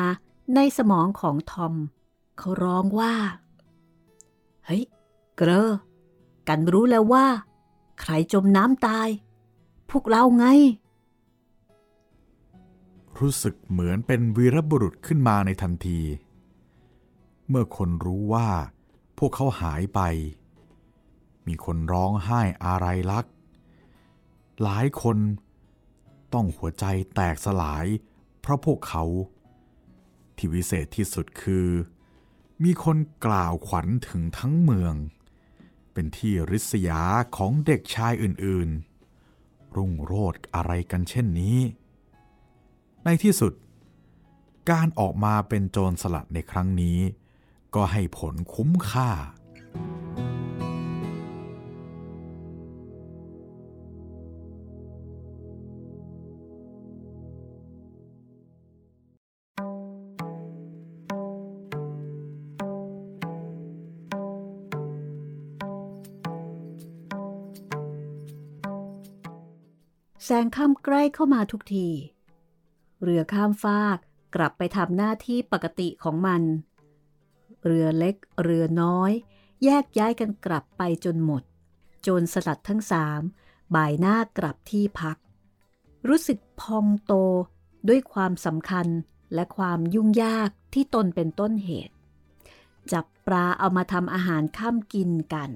[0.55, 1.73] ในสมองของทอม
[2.37, 3.15] เขาร้องว่า
[4.65, 4.83] เฮ้ย
[5.35, 5.69] เกรอ
[6.47, 7.25] กันรู้แล้วว่า
[8.01, 9.09] ใครจมน้ำตาย
[9.89, 10.45] พวกเราไง
[13.19, 15.99] รู้สึกเหมือนเป็นวีรบุรุษขึ้นมาในทันที
[17.49, 18.49] เมื่อคนรู้ว่า
[19.17, 19.99] พวกเขาหายไป
[21.47, 23.25] มีคนร้องไห้อะไรลัก
[24.63, 25.17] หลายคน
[26.35, 27.85] ต้องหัวใจแตกสลาย
[28.41, 29.03] เพราะพวกเขา
[30.37, 31.67] ที่วิเศษที่สุดคือ
[32.63, 34.95] มีคนกล่าวขวัญถึงทั้งเมือง
[35.93, 37.01] เป็นที่ริษยา
[37.37, 41.57] ของเด็กชายอื่นๆ รุ่งโรดอะไรกันเช่นนี้
[43.03, 43.53] ในที่สุด
[44.71, 46.99] การออกมาเป็นโจรสลัดในครั้งนี้
[47.75, 49.09] ก็ให้ผลคุ้มค่า
[70.55, 71.87] ค่ำใกล้เข้ามาทุกที
[73.01, 73.97] เรือข้ามฟาก
[74.35, 76.41] กลับไปทำหน้าที่ปกติของมัน
[77.65, 79.11] เรือเล็กเรือน้อย
[79.63, 81.43] แยกย้ายกันกลับไปจนหมด
[82.01, 83.21] โจรสลัดทั้งสาม
[83.75, 85.17] บ่ายหน้ากลับที่พัก
[86.07, 87.13] รู้สึกพองโต
[87.87, 88.87] ด้วยความสำคัญ
[89.33, 91.95] และความยุ่งยากที่ตนเป็นต้นเหตุ
[92.91, 95.49] จับปลาเอามาทำอาหารข้ามกินกัน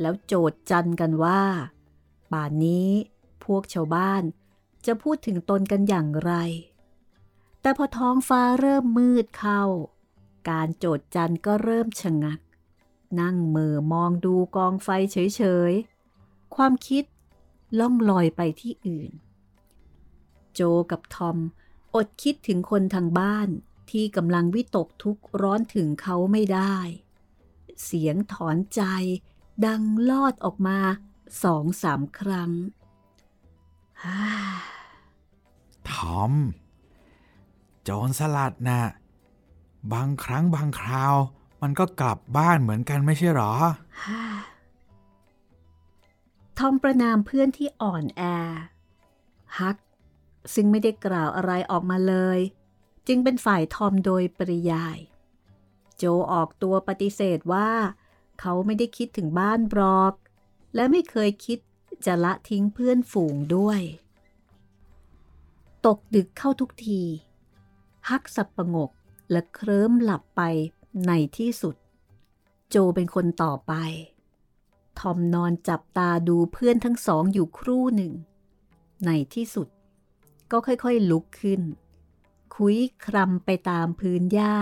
[0.00, 1.42] แล้วโจดจันกันว่า
[2.32, 2.90] ป่านนี้
[3.44, 4.22] พวกชาวบ้าน
[4.86, 6.32] จะพูดถึงตนกันอย่างไร
[7.60, 9.62] แต่พอท้องฟ้าเริ่มมืดเข้า
[10.50, 12.40] การโจดจันก็เริ่มชะงัก
[13.20, 17.04] นั่งเมือมองดูกองไฟเฉยๆ ความคิด
[17.78, 19.10] ล่องลอยไปที่อื่น
[20.54, 21.38] โจกับทอม
[21.94, 23.48] อดคิดถึงคนทางบ้าน
[23.90, 26.76] ที่กำลังวิตกทุกข์ร้อนถึงเขาไม่ได้
[27.84, 28.82] เสียงถอนใจ
[29.66, 30.78] ดังลอดออกมา
[31.44, 32.52] สองสามครั้ง
[35.90, 36.32] ทอม
[37.82, 38.82] โจรสลัดนะ่ะ
[39.92, 41.14] บางครั้งบางคราว
[41.62, 43.52] มันก็กลับบ้านเหมือนกันไม่ใช่หรอ
[46.58, 48.22] ทอมประนามเพื่อนที่อ่อนแอ
[49.58, 49.76] ฮัก
[50.54, 52.38] ซึ่งไม่ได้กล่าวอะไรออกมาเลย
[53.08, 54.98] จึงเป็นฝ่ายทอมโดยปริยาย
[55.96, 57.70] โจออกตัวปฏิเสธว่า
[58.40, 60.14] เขาไม่ได้คิดถึงบ้านบรอก
[60.74, 61.58] และไม่เคยคิด
[62.06, 63.80] จะละทิ้งเพื่อนฝูงด้วย
[65.86, 67.02] ตกดึกเข้าทุกที
[68.08, 68.90] ฮักสับประงก
[69.30, 70.42] และเคลิ้มหลับไป
[71.06, 71.76] ในที่สุด
[72.70, 73.72] โจเป็นคนต่อไป
[74.98, 78.12] ทอมนอนจับตาดูเพื่อนทั้งสองอยู่ครู่หนึ่ง
[79.06, 79.68] ในที่สุด
[80.50, 81.62] ก็ค่อยๆลุกขึ้น
[82.56, 82.76] คุย
[83.06, 84.54] คลำไปตามพื้นหญ้า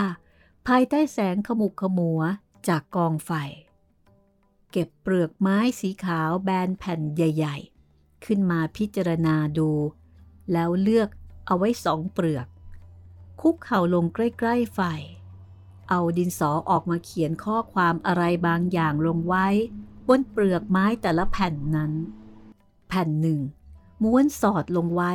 [0.67, 2.21] ภายใต้แสงขมุกขมัว
[2.67, 3.31] จากกองไฟ
[4.71, 7.57] เก็บเปลือกไม้สีขาวแบนแผ่นใหญ่
[7.91, 9.69] ๆ ขึ้นมาพิจารณาดู
[10.51, 11.09] แล้วเลือก
[11.45, 12.47] เอาไว้สองเปลือก
[13.41, 14.81] คุกเข่าลงใกล้ๆไฟ
[15.89, 19.47] เอาดินสอออกมาเขียนข้อความอะไรบางอย่างลงไว้
[20.07, 21.91] บนเปลือกไม้แต่ละแผ่นนั้น
[22.87, 23.39] แผ่นหนึ่ง
[24.03, 25.13] ม้วนสอดลงไว้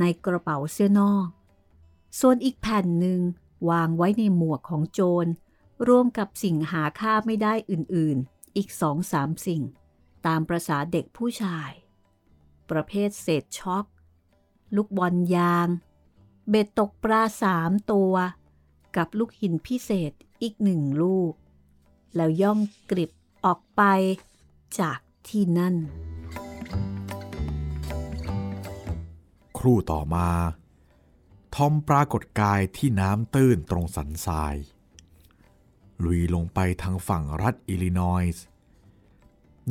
[0.00, 1.28] ในกระเป๋าเสื้อนอก
[2.20, 3.20] ส่วนอีกแผ่นหนึ่ง
[3.70, 5.26] วางไว้ในหมวกของโจร
[5.88, 8.18] ร่วมกับสิ่งหาค่าไม่ได้อื่น
[8.56, 9.62] อีกสองสามสิ่ง
[10.26, 11.70] ตามประษาเด็กผู้ชาย
[12.70, 13.84] ประเภทเศษช็อก
[14.76, 15.68] ลูกบอลยาง
[16.48, 18.14] เบ็ดตกปลาสามตัว
[18.96, 21.32] กับลูกหินพิเศษอีกหนึ่งลูก
[22.16, 22.58] แล้วย่อง
[22.90, 23.10] กริบ
[23.44, 23.82] ออกไป
[24.80, 25.74] จากที่นั่น
[29.58, 30.28] ครู่ต่อมา
[31.54, 34.56] ทอมปรากฏกายที่น้ำตื้นตรงสันทราย
[36.04, 38.44] ลุยลงไปทางฝั่งรัฐอิลลินอยส์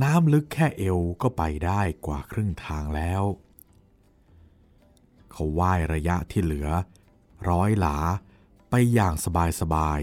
[0.02, 3.24] น้ำลึกแค่เอวก็ไปได้กว่าครึ่งทางแล้ว
[5.32, 6.70] เขาว่ายระยะที่เหลือ
[7.50, 7.98] ร้อยหลา
[8.70, 9.14] ไปอย่าง
[9.62, 10.02] สบาย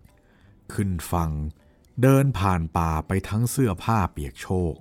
[0.00, 1.30] ๆ ขึ้นฝั่ง
[2.02, 4.74] เดินผ่านป่าไปทั้งเสื้อผ้าเปียกโชก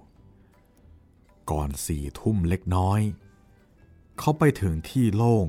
[1.52, 3.02] ก่อนสี่ทุ่มเล็กน้อย
[4.20, 5.48] เขาไปถึงที่โล่ง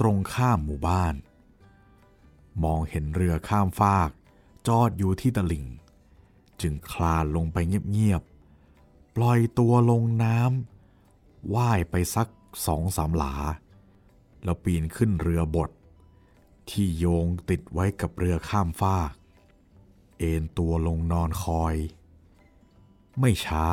[0.00, 1.14] ตรงข้ามหมู่บ้าน
[2.64, 4.10] มองเห็นเรือข้ามฟาก
[4.68, 5.66] จอดอยู่ที่ตลิ่ง
[6.60, 7.56] จึงคลานลงไป
[7.92, 12.28] เงียบๆ ปล่อยตัวลงน้ำว่ายไปสัก
[12.66, 13.34] สองสามหลา
[14.44, 15.70] แล้วปีนขึ้นเรือบด
[16.70, 19.12] ที่โยงติดไว้กับเรือข้ามฟาก
[20.18, 21.74] เอนตัวลงนอนคอย
[23.20, 23.66] ไม่ช้า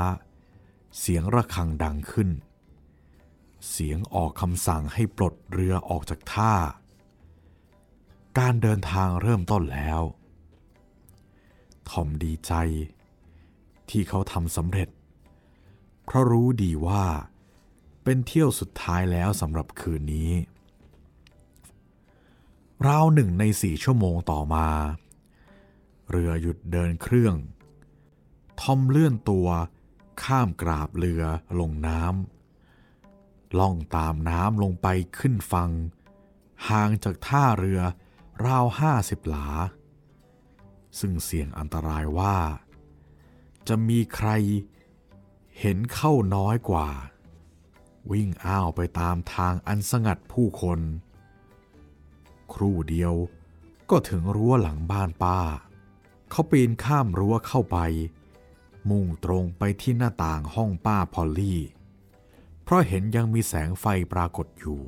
[0.99, 2.29] เสียงระฆังดังขึ้น
[3.69, 6.53] เสียงออกคำสั่งให้ปลดเรือออกจากท่า
[8.37, 10.01] การเดินทางเริ่มต้นแล้ว
[11.91, 12.53] ทอมดีใจ
[13.89, 14.89] ที่เขาทำสำเร็จ
[16.05, 17.05] เพราะรู้ดีว่า
[18.03, 20.31] เป็นเที่ยวสุดท้ายแล้วสำหรับคืนนี้
[22.87, 24.67] ราวหนึ่งในสี่ชั่วโมงต่อมา
[26.09, 27.35] เรือหยุดเดินเครื่อง
[28.61, 29.47] ทอมเลื่อนตัว
[30.23, 31.23] ข้ามกราบเรือ
[31.59, 35.69] ลงน้ำล่องตามน้ำลงไปขึ้นฟัง
[36.69, 37.81] ห่างจากท่าเรือ
[38.45, 39.47] ราวห้าสิบหลา
[40.99, 42.37] ซึ่งเสี่ยงอันตรายว่า
[43.67, 44.29] จะมีใคร
[45.59, 46.89] เห็นเข้าน้อยกว่า
[48.11, 50.79] วิ่งอ้าวไปตามทางอันสงัดผู้คน
[52.53, 53.13] ครู่เดียว
[53.89, 55.39] ก็ถึงรั้วหลังบ้านป้า
[56.29, 57.77] เขาปีนข้ามรั้วเข้าไป
[58.89, 61.61] มุ่งตรงไปที่หน้าต่างห้องป้าพอลลี่
[62.63, 64.81] เพราะเห็นยังมีแสงไฟปรากฏอยู่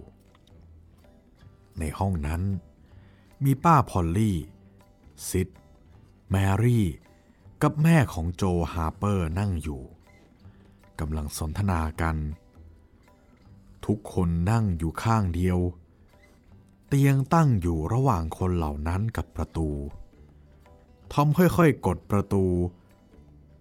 [1.80, 2.42] ในห้องนั้น
[3.44, 4.38] มีป้าพอลลี่
[5.30, 5.48] ซิด
[6.32, 6.86] แมรี่
[7.62, 9.82] กับแม่ของโจฮาร์เปอร์นั่งอยู่
[11.00, 12.15] กำลังสนทนากัน
[13.86, 15.60] ทุกคนนั่งอยู่ข้างเดียว
[16.88, 19.70] เตียงตั้งอยู่ระหว่างคนเหล่านั้นกับประตู
[21.12, 22.46] ทอมค่อยๆ กดประตู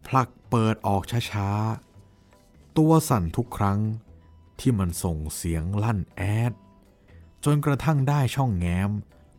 [0.07, 1.03] ผลักเปิดออก
[1.33, 3.81] ช้าๆ ตัวสั่นทุกครั้ง
[4.59, 6.53] ที่มันส่งเสียงลั่นแอด
[7.45, 8.91] จนกระทั่งได้ช่องแง้ม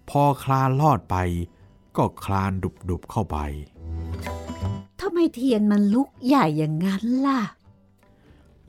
[0.09, 1.15] พอคลานลอดไป
[1.97, 2.51] ก็คลาน
[2.89, 3.37] ดุบๆเข้าไป
[5.01, 7.41] ทำไมเทียนมันลุกใหญ่อย่างนั้นล่ะ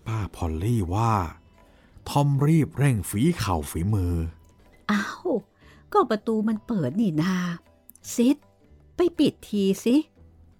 [0.06, 1.14] ป้าพอลลี่ว่า
[2.08, 4.14] ทอมรีบเร่งฝีเข่าฝีมือ
[4.90, 5.28] อ้าว
[5.92, 7.36] ก็ประตูมันเปิดนี่นา
[8.14, 8.36] ซิด
[8.96, 9.96] ไปปิดทีสิ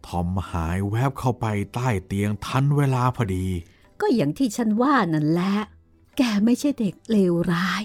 [0.07, 3.47] ทอมหายแวบเข้าไปใต้เตียงทันเวลาพอดี
[4.01, 5.55] ก็อย่างที่ฉันว่านั่นแหละ
[6.17, 7.83] แกไม่ใช่เด็กเลวร้าย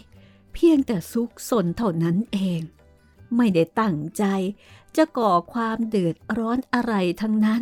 [0.54, 2.62] เพียงแต่ซุกซนเท่านั้นเอง
[3.36, 4.24] ไม่ได้ตั้งใจ
[4.98, 7.62] จะก่อความเดือดร้อนอะไรทั้งนั้น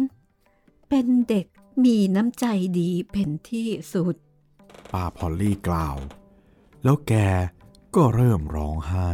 [0.89, 1.45] เป็นเด็ก
[1.83, 2.45] มีน้ำใจ
[2.79, 4.15] ดีเป็นที่สุด
[4.91, 5.97] ป้าพอลลี่กล่าว
[6.83, 7.13] แล้วแก
[7.95, 9.09] ก็เริ่มร้องไห้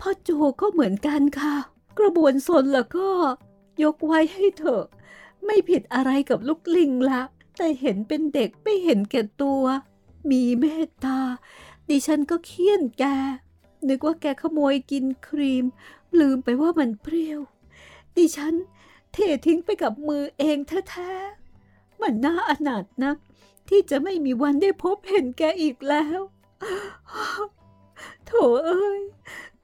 [0.00, 1.56] พ่อโจก็เหมือนกันค่ะ
[1.98, 3.08] กระบวนสนแล้วก็
[3.82, 4.84] ยกไว้ให้เถอะ
[5.44, 7.22] ไม่ผิดอะไรกับลูกลิงละ
[7.56, 9.62] แต่เห็นเป็นเด็กไม่เห็นแก่ตัว
[10.30, 11.18] มีเมตตา
[11.88, 13.04] ดิฉันก็เคี่ยนแก
[13.88, 15.64] นึกว่าแกขโมยกินครีม
[16.20, 17.40] ลืมไปว่ามันเปรี้ยว
[18.16, 18.54] ดิฉัน
[19.12, 20.58] เททิ้งไปกับมือเอง
[20.90, 23.16] แท้ๆ มันน่าอนาถนัก
[23.68, 26.20] ที่จะไม่มีวันได้พบเห็นแกอีกแล้ว
[28.26, 28.32] โถ
[28.66, 29.00] เอ้ย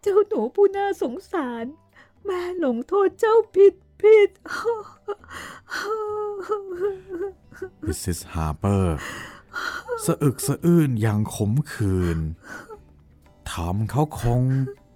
[0.01, 1.65] เจ้าหนูผู้น่าสงสาร
[2.25, 4.31] แม่หลงโทษเจ้าผิดผิด
[7.85, 8.97] มิสซิสฮาร์เปอร์
[10.05, 12.19] สะอึกสะอื้นอย่างขมขื่น
[13.57, 14.43] ทอมเขาคง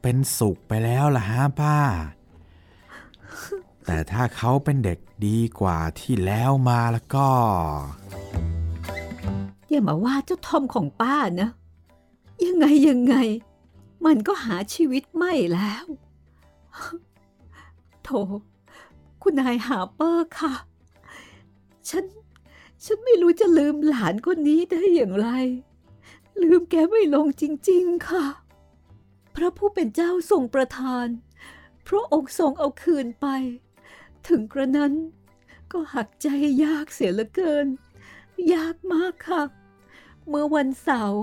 [0.02, 1.78] เป็นสุขไปแล้วล่ะฮะป้า
[3.84, 7.28] แต่ถ้าเขาเป็นเด็กดีกว่าที่แล้วมาแล้วก็
[9.68, 11.50] อย่ามาว่าเจ้าทอมของป้านะ
[12.44, 13.14] ยังไงยังไง
[14.06, 15.84] มันก็หาชีวิตไม่แล้ว
[18.02, 18.08] โถ
[19.22, 20.54] คุณนายหาเปอร์ค่ะ
[21.88, 22.04] ฉัน
[22.84, 25.28] ฉันไม่รู้จะลืมหลานคนนี้ได้อย่างไร
[26.42, 28.24] ลืมแกไม่ลงจริง ๆ ค่ะ
[29.34, 31.06] พระผู้เป็นเจ้าทรงประทาน
[31.86, 33.26] พระองค์ทรงเอาคืนไป
[34.28, 34.92] ถึงกระนั้น
[35.72, 36.28] ก็หักใจ
[36.64, 37.66] ยากเสียเหลือเกิน
[38.54, 39.42] ยากมากค่ะ
[40.28, 41.22] เมื่อวันเสาร์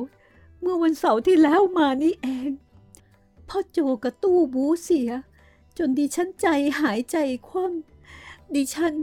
[0.62, 2.50] เมื่อวันเสาร์ที่แล้วมานี่เอง
[3.48, 5.12] พ่อโจกับตู้บูเสีย
[5.78, 6.48] จนดิฉันใจ
[6.82, 7.18] หายใจ
[7.48, 8.94] คว่ำดิฉัน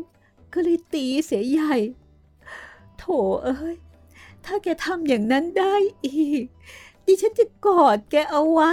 [0.52, 1.74] ก็เลยตีเสียใหญ่
[2.98, 3.04] โถ
[3.44, 3.76] เอ้ย
[4.44, 5.74] ถ้าแกทำอย่างนั้นได้
[6.06, 6.44] อีก
[7.06, 8.72] ดิฉันจะกอดแกเอาไว้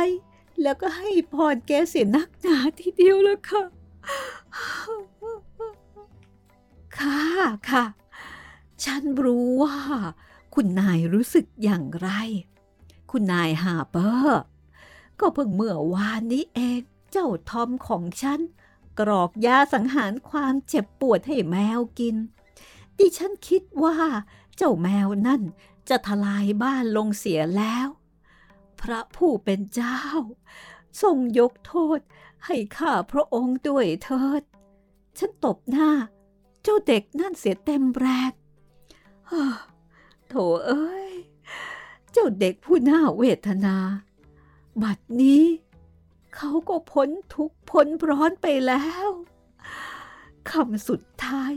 [0.62, 3.64] แล้วก็ให้พรแกเสียนักหนาทีเดียวแล้วค่ะ
[6.98, 7.22] ค่ะ
[7.70, 7.86] ค่ะ
[8.84, 9.78] ฉันรู้ว่า
[10.56, 12.10] คุณนายรู้สึกอย่างไร
[13.12, 14.42] คุณนายฮาเปอร์
[15.20, 18.40] ก็เพิ่งเมื่อวานนี้เอง เจ้าทอมของฉัน
[19.00, 22.16] กรอกยาสังหารความเจ็บปวดให้แมวกิน
[22.98, 23.98] ดิฉันคิดว่า
[24.58, 25.42] เจ้าแมวนั่น
[25.90, 27.88] จะทลายบ้านลงเสียแล้ว
[28.82, 30.00] พระผู้เป็นเจ้า
[31.02, 32.00] ทรงยกโทษ
[32.46, 34.44] ให้ข้าพระองค์ด้วยเถิด
[35.18, 35.90] ฉันตบหน้า
[36.64, 38.34] เจ้าเด็กนั่นเสียเต็มแรก
[39.30, 39.44] ฮ่า
[40.28, 41.14] โถเอ้ย
[42.12, 43.76] เจ้าเด็กผู้น่าเวทนา
[44.82, 45.44] บัดนี้
[46.36, 49.10] เขาก็พ้นทุกพ้นร้อนไปแล้ว
[50.52, 51.52] คำสุดท้าย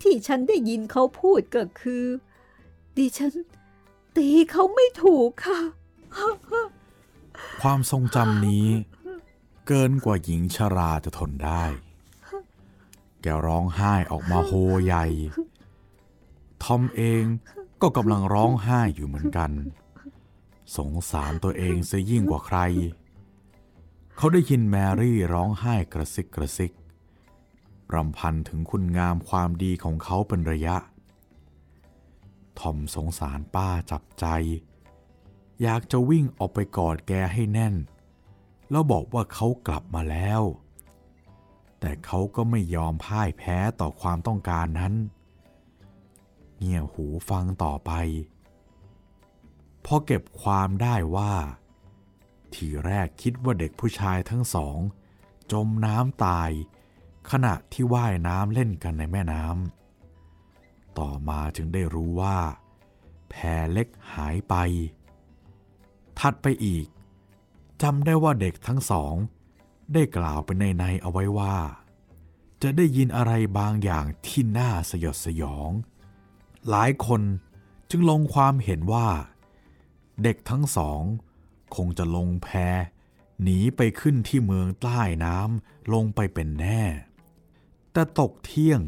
[0.00, 2.04] ที่ฉันได้ยินเขาพูดก็คือ
[2.96, 3.32] ดิฉัน
[4.16, 5.60] ตีเขาไม่ถูกค่ะ
[7.62, 8.68] ความทรงจำนี้
[9.66, 11.64] เกินกว่าหญิงชราจะทนได้
[13.22, 14.52] แกร้องไห้ออกมาโฮ
[14.84, 15.06] ใหญ่
[16.64, 17.24] ทอมเอง
[17.82, 19.50] ก็กำลังร้องไห้อยู่เหมือนกัน
[20.76, 22.58] สงสารตัวเองซะยิ่งกว่าใคร
[24.16, 26.72] เขาได้ยินแมรี่ร้องไห้กระซิกกระซิก
[27.94, 30.76] รำพันถึงคุณงามความดีของเขาเป็นระยะ
[32.60, 34.26] ทอมสงสารป้าจับใจ
[35.64, 37.74] อยากจะวิ่งออกไปกอดแกให้แน่น
[38.70, 40.42] แล้วบอกว่าเขากลับมาแล้ว
[41.80, 44.94] แต่เขาก็ไม่ยอมพ่ายแพ้ต่อความต้องการนั้น
[46.58, 47.92] เงี่ยหูฟังต่อไป
[49.84, 51.32] พอเก็บความได้ว่า
[52.54, 54.78] ทีแรกคิดว่าเด็กผู้ชายทั้งสอง
[55.52, 56.50] จมน้ำตาย
[57.30, 62.38] ขณะที่ว่ายน้ำเล่นกันในแม่น้ำต่อมาจึงได้รู้ว่า
[63.30, 63.34] แพ
[63.72, 64.54] เล็กหายไป
[66.20, 66.86] ถัดไปอีก
[67.82, 69.14] จำได้ว่าเด็กทั้งสอง
[69.92, 71.56] ได้กล่าวเป็นในในเอาไว้ว่า
[72.62, 75.70] จะได้ยินอะไรบางอย่างที่น่าสยดสยอง
[76.68, 77.22] หลายคน
[77.90, 79.08] จึงลงความเห็นว่า
[80.22, 81.02] เด็กทั้งสอง
[81.76, 82.48] คงจะลงแพ
[83.42, 86.82] หนีไปขึ้นที่เมืองใต้น้ำลงไปเป็นแน่
[87.92, 88.80] แต่ตกเที่ยง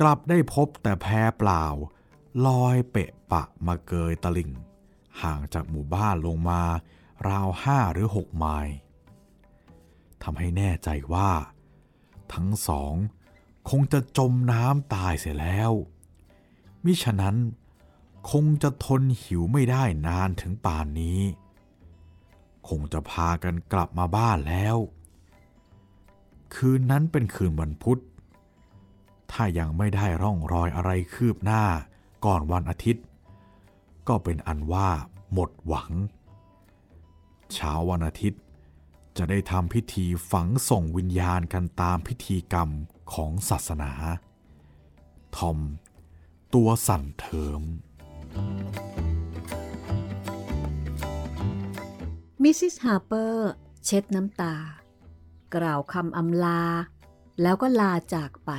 [0.00, 1.06] กลับได้พบแต่แพ
[1.38, 1.64] เปล่า
[2.46, 4.50] ลอยเปะปะมาเกยตลิ่ง
[5.22, 6.62] ห่างจากหมู่บ้านลงมา
[7.28, 8.74] ราวห้าหรือหกไมล์
[10.22, 11.30] ทำให้แน่ใจว่า
[12.32, 12.94] ทั้งสอง
[13.70, 15.72] คงจะจมน้ำตายเสียแล้ว
[16.84, 17.36] มิฉะนั้น
[18.30, 21.20] คงจะทนหิวไม่ได้นานถึงป่านนี้
[22.68, 24.76] คงจะพากันกลับมาบ้านแล้ว
[26.54, 28.00] คืนนั้นเป็นคืนวันพุธ
[29.32, 31.62] ถ้ายังไม่ได้ร่องรอยอะไรคืบหน้า
[32.24, 33.04] ก่อนวันอาทิตย์
[34.08, 34.88] ก็เป็นอันว่า
[35.32, 35.90] หมดหวัง
[37.52, 38.40] เช้าวันอาทิตย์
[39.16, 42.70] จะได้ทำพิธีฝังส่งวิญญาณกันตามพิธีกรรม
[43.12, 43.92] ของศาสนา
[45.36, 45.58] ทอม
[46.54, 47.62] ตัวสั่นเทิม
[52.42, 53.50] มิสซิสฮาร์เปอร์
[53.84, 54.54] เช็ดน้ำตา
[55.54, 56.62] กล่าวคำอำลา
[57.42, 58.52] แล้วก็ลาจากไป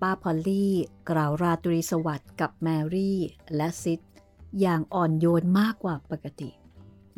[0.00, 0.74] ป้าพอลลี่
[1.10, 3.18] กล่าวราตรีสวัสดิ์กับแมรี่
[3.56, 4.00] และซิด
[4.60, 6.50] อย่างอ่อนโยนมากกว่าปกติ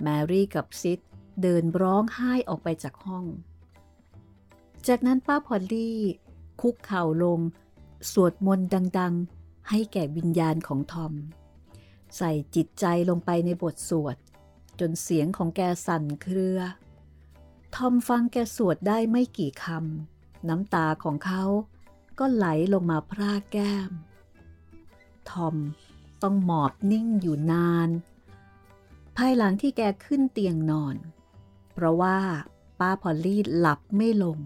[0.03, 1.01] แมรี่กับซิด
[1.43, 3.25] เดินร้องไห้ออกไปจากห้อง
[4.87, 6.01] จากนั้นป้าพอลลี่
[6.61, 7.40] คุกเข่าลง
[8.12, 11.12] สวดมนต์ดัง ๆ ให้แก่วิญญาณของทอม
[12.16, 14.16] ใส่จิตใจลงไปในบทสวด
[14.81, 16.59] จนเสียงของแกสั่นเครือ
[17.75, 21.45] ทอมฟังแกสวดได้ไม่กี่คำน้ำตาของเขา
[22.19, 23.91] ก็ไหลลงมาพรากแก้ม
[25.31, 25.57] ทอม
[26.23, 27.89] ต้องหมอบนิ่งอยู่นาน
[29.16, 30.97] ภายหลังที่แกขึ้นเตียงนอน
[31.73, 32.18] เพราะว่า
[32.81, 34.39] ป้าพอลลี่หลับไม่ลง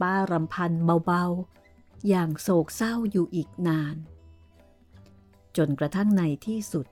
[0.00, 0.72] ป้ารำพัน
[1.06, 3.96] เบาๆ อย่างโศกเศร้าอยู่อีกนาน
[5.56, 6.86] จนกระทั่งในที่สุด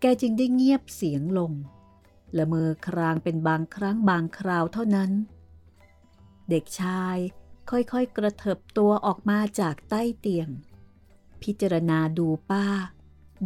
[0.00, 1.52] แกจึงได้เงียบเสียงลง
[2.38, 5.10] ละเมอครางเป็นบางครั้งบางคราวเท่านั้น
[6.50, 7.16] เด็กชาย
[7.70, 10.48] ค่อยๆกระเถิบตัวออกมาจากใต้เตียง
[11.44, 12.66] พิจารณาดูป้า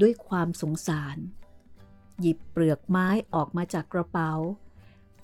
[0.01, 1.16] ด้วยความสงสาร
[2.20, 4.32] หยิบเปลือกไม้ออกมาจากกระเป๋า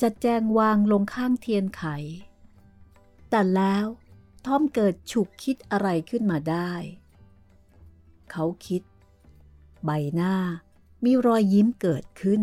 [0.02, 1.84] จัดแจงวางลงข้างเทียนไข
[3.30, 3.86] แต่แล้ว
[4.46, 6.72] ทอมเกิดฉุกคิดอะไรขึ้นมาได้
[8.30, 8.82] เขาคิด
[9.84, 10.34] ใบหน้า
[11.04, 12.42] มีรอยยิ้มเกิดขึ้น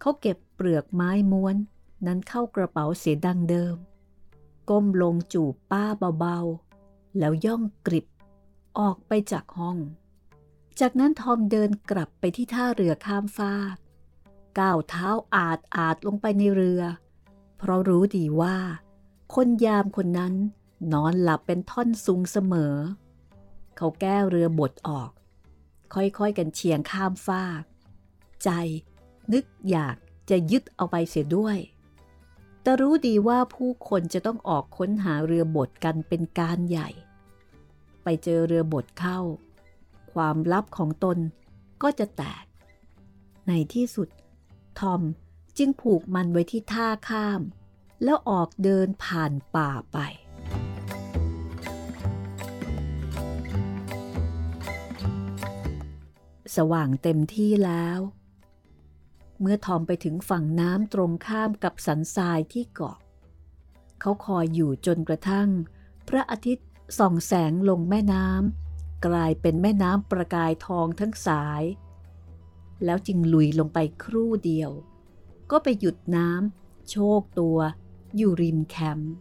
[0.00, 1.56] เขาเก็บเปลือกไม้ม้วน
[2.06, 3.76] นั้นเข้ากระเป๋าเสียดังเดิม
[4.70, 5.84] ก้มลงจูบป้า
[6.18, 8.06] เบาๆ แล้วย่องกริบ
[8.78, 9.78] ออกไปจากห้อง
[10.80, 13.76] จากนั้นทอมเดินกลับไปที่ท่าเรือข้ามฟาก
[14.58, 16.82] ก้าวเท้าอาดอาดลงไปในเรือ
[17.58, 18.56] เพราะรู้ดีว่า
[19.34, 20.34] คนยามคนนั้น
[20.92, 22.74] นอนหลับเป็นท่อนซุงเสมอ
[23.76, 25.10] เขาแก้เรือบดออก
[25.94, 27.62] ค่อยๆกันเฉียงข้ามฟาก
[28.44, 28.50] ใจ
[29.32, 29.96] นึกอยาก
[30.30, 31.58] จะยึดเอาไปเสียด้วย
[32.62, 36.88] แต่รู้ดีว่าผู้คนจะต้องออกค้นหาเรือบดกันเป็นการใหญ่
[38.08, 39.20] ไปเจอเรือบดเข้า
[40.12, 41.18] ความลับของตน
[41.82, 42.44] ก็จะแตก
[43.48, 44.08] ในที่สุด
[44.80, 45.00] ทอม
[45.58, 47.40] จึงผูกมันไว้ที่ท่าข้าม
[48.04, 49.98] แล้วออกเดินผ่านป่าไป
[56.56, 57.98] สว่างเต็มที่แล้ว
[59.40, 62.96] เมื่อทอมไปถึงฝั่งน้ำตรงข้ามกับสันทรายที่เกาะ
[64.00, 65.48] เขาคอยอยู่จนกระทั่ง
[66.08, 66.65] พระอาทิตย์
[66.98, 71.62] ส่องแสงลงแม่น้ำกลายเป็นแม่น้ำประกายทองทั้งสาย
[72.84, 74.70] แล้วจึงลุยลงไปครู่เดียว
[75.50, 77.58] ก็ไปหยุดน้ำโชคตัว
[78.16, 79.12] อยู่ริมแคมป์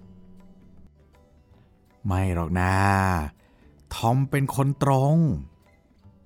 [2.05, 2.73] ไม่หรอกนะ
[3.95, 5.17] ทอมเป็นคนตรง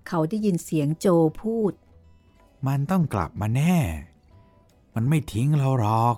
[0.08, 1.08] เขาได้ยินเสียงโจ
[1.42, 1.74] พูด
[2.68, 3.78] มันต้องกลับมาแน่
[4.96, 6.16] มันไม่ทิ้งเราหรอก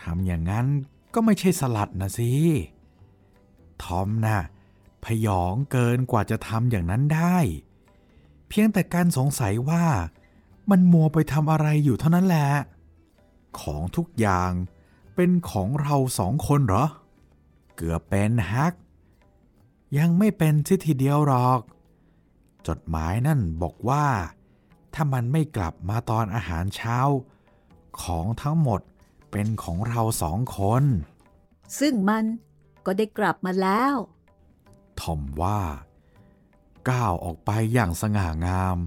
[0.00, 0.66] ทำอย่างนั้น
[1.14, 2.32] ก็ไม่ใช่สลัดนะสิ
[3.84, 4.40] ทอมนะ่ะ
[5.04, 7.38] พยองเกินกว่าจะทำอย่างนั้นได้
[8.48, 9.86] เพียงแต่การสงสัยว่า
[10.70, 12.48] มันมัวไปทำอะไรอยู่เท่านั้นแหละ
[13.60, 14.50] ของทุกอย่าง
[15.14, 16.86] เป็นของเราสองคนเหรอ
[17.76, 18.74] เกือบเป็นฮัก
[19.98, 21.60] ยังไม่เป็นสิทีเดียวหรอก
[22.66, 24.06] จดหมายนั่นบอกว่า
[24.94, 26.98] ถ้ามันไม่กลับมาตอนอาหารเช้า
[28.02, 28.80] ของทั้งหมด
[29.30, 30.84] เป็นของเราสองคน
[31.78, 32.24] ซึ่งมัน
[32.86, 33.94] ก็ได้กลับมาแล้ว
[35.00, 35.60] ทอมว่า
[36.90, 38.78] ก้าวออกไปอย่างสง่างาม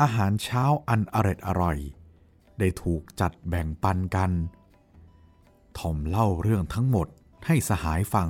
[0.00, 1.78] อาหารเช้าอันอร็ดอร่อย
[2.58, 4.30] ได้ถูกจัดแบ่งปันกัน
[5.78, 7.08] ทอมเล่าเรื่องทั้งหมด
[7.46, 8.28] ให้สหายฟัง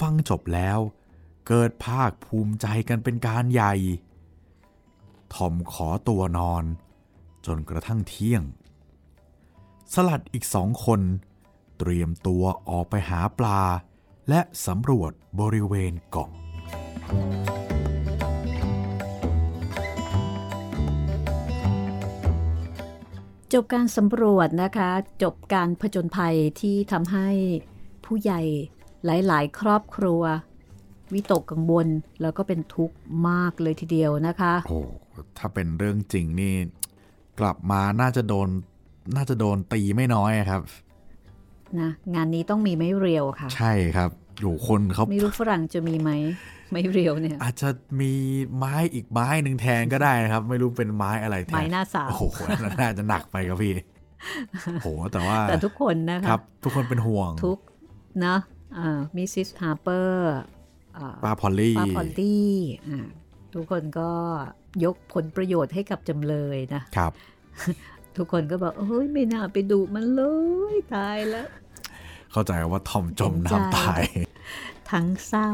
[0.00, 0.78] ฟังจบแล้ว
[1.46, 3.74] เกิดภาคภูมิใจกันเป็นการใหญ่
[5.34, 6.64] ทอมขอตัวนอน
[7.46, 8.42] จนกระทั่งเที่ยง
[9.92, 11.00] สลัดอีกสองคน
[11.82, 13.60] เตรียมตัวออกไปหาปลา
[14.28, 16.30] และสำรวจบริเวณเกาะ
[23.52, 24.90] จบการสำรวจนะคะ
[25.22, 27.28] จบการผจญภัยที่ทำให้
[28.04, 28.40] ผู้ใหญ่
[29.04, 30.22] หลาย ๆ ครอบครัว
[31.12, 31.88] วิตกกังวล
[32.20, 32.96] แล้วก็เป็นทุกข์
[33.28, 34.80] มากเลยทีเดียวนะคะ โอ้
[35.38, 36.54] ถ้าเป็นเรื่องจริงนี่
[37.40, 38.48] กลับมาน่าจะโดน
[39.16, 40.62] น่าจะโดนตีไม่น้อยครับ
[41.80, 44.10] นะงานนี้ต้องมีไม้เรียวค่ะ ใช่ครับ
[44.40, 46.10] อยู่คนเขาไม่รู้ฝรั่งจะมีไหม
[46.70, 47.68] ไม้เรียวเนี่ย อาจจะ
[48.00, 48.12] มี
[48.56, 53.74] ไม้อีกไม้หนึ่งแทนก็ได้นะครับ ไม่รู้เป็นไม้อะไรแทนไม้หน้าสาวโอ้โหอันนั้นน่าจะหนักไปครับพี่
[54.82, 57.58] โหแต่ว่าแต่ทุกคนนะคคะรับทุกคนเป็นห่วงทุก
[58.26, 58.36] นะ
[59.16, 60.34] มิสซิสฮาร์เปอร์
[61.24, 62.54] ป้าพอลลี่ป้าพอลลี่
[62.88, 63.06] อ่า
[63.54, 64.10] ทุกคนก็
[64.84, 67.12] ยกผลประโยชน์ให้กับจำเลยนะครับ
[68.20, 70.22] ทุกคนก็บอกเฮ้ยไม่น่าไปดุมันเล
[70.74, 71.48] ยตายแล้ว
[72.32, 74.02] เข้าใจว่าทอมจมเห็นใจน้ำตาย
[74.90, 75.50] ทั้งเศร้า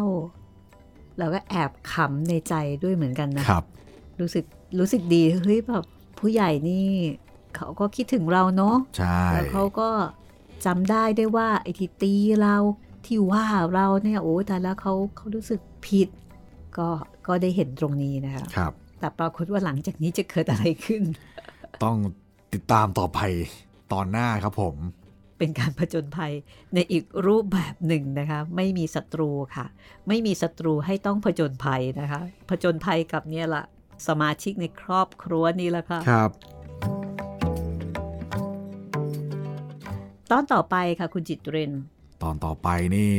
[1.18, 3.64] แล้วก็แอบขำในใจด้วยเหมือนกันนะครับ
[4.20, 4.44] รู้สึก
[4.78, 5.84] รู้สึกดีเฮ้ยแบบ
[6.18, 6.88] ผู้ใหญ่นี่
[7.56, 9.88] เขาก็คิดถึงเราเนาะใช่แล้วเขาก็
[10.66, 12.56] จำได้ได้วยว่าไอ้ที่ตีเรา
[13.06, 16.08] ที่ว่าเราเนี่ยโอ้แต่แล้วเขาเขารู้สึกผิด
[16.78, 16.88] ก็
[17.26, 21.02] ก็ได้เห็นตรงนี้นะคะครับ แต่ปรากฏว่าหลังจากนี้จะเกิดอะไรขึ้น
[21.84, 21.96] ต้อง
[22.54, 23.20] ติดตามต่อไป
[23.92, 24.76] ตอนหน้าครับผม
[25.38, 26.32] เป็นการผจญภัย
[26.74, 29.66] ในอีกรูปแบบหนึ่งนะคะ ไม่มีศัตรูค่ะ
[30.08, 33.64] ไม่มีศัตรูให้ต้องผจญภัยนะคะ ผจญภัยกับเนี่ยละ
[34.08, 36.30] สมาชิกในครอบครัวนี่แหละค่ะครับ
[40.30, 41.72] ตอนต่อไปค่ะคุณจิตเรน
[42.22, 43.14] ตอนต่อไปนี่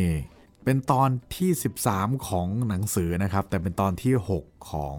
[0.64, 1.50] เป็นตอนที่
[1.90, 4.96] 13 ของหนังสือนะครับ แต่เป็นตอนที่ 6 ของ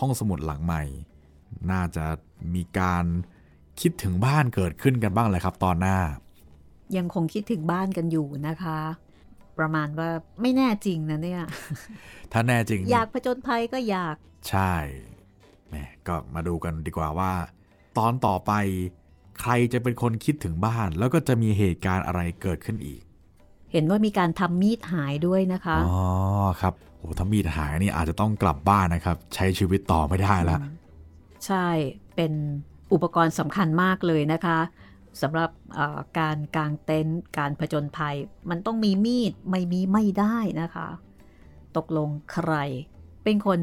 [0.00, 0.82] ห้องสมุดหลังใหม่
[1.70, 2.04] น่าจะ
[2.54, 3.04] มีการ
[3.80, 5.98] คิดถึงบ้านเกิดขึ้นกันบ้างเลยครับตอนหน้า
[6.96, 8.78] ยังคงคิดถึงบ้านกันอยู่นะคะ
[9.58, 10.08] ประมาณว่า
[10.42, 11.42] ไม่แน่จริงนะเนี่ย
[12.32, 14.16] ถ้าแน่จริง อยากผจญภัยก็อยาก
[14.48, 14.74] ใช่
[15.68, 15.74] แหม
[16.06, 17.32] ก็มาดูกันดีกว่าว่า
[17.98, 18.52] ตอนต่อไป
[19.40, 23.02] ใครจะเป็นคนคิดถึงบ้าน แล้วก็จะมีเหตุการณ์อะไรเกิดขึ้นอีก
[23.72, 26.00] เห็นว่ามีการทำมีดหายด้วยนะคะ อ๋อ
[26.60, 30.58] ครับโหอ้ถ้ามีดหายนี่อาจจะต้องกลับบ้านนะครับ ใช้ชีวิตต่อไม่ได้แล้ว
[31.46, 31.66] ใช่
[32.14, 32.32] เป็น
[32.92, 34.58] อุปกรณ์สำคัญมากเลยนะคะ
[35.22, 35.50] สำหรับ
[36.18, 38.16] การกางเต็นท์การผจญภัย
[38.50, 40.88] มันต้องมีมีดไม่มีไม่ได้นะคะ
[41.76, 42.52] ตกลงใคร
[43.24, 43.58] เป็นคน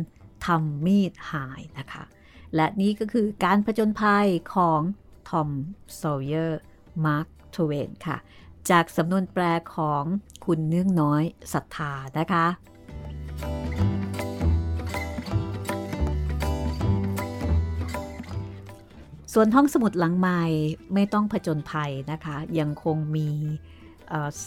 [0.46, 2.04] ทำมีดหายนะคะ
[2.56, 4.82] และนี่ก็คือการผจญภัยของ
[5.30, 5.50] ทอม
[5.96, 6.62] โซเยอร์
[7.06, 8.18] มาร์คทเวนค่ะ
[8.70, 9.44] จากสำนวนแปล
[9.76, 10.04] ของ
[10.46, 12.46] คุณเนื่องน้อยศรัทธานะคะ
[19.34, 20.42] ส่วนห้องสมุดหลังใหม่
[20.94, 23.30] ไม่ต้องผจญภัยนะคะ ยังคงมี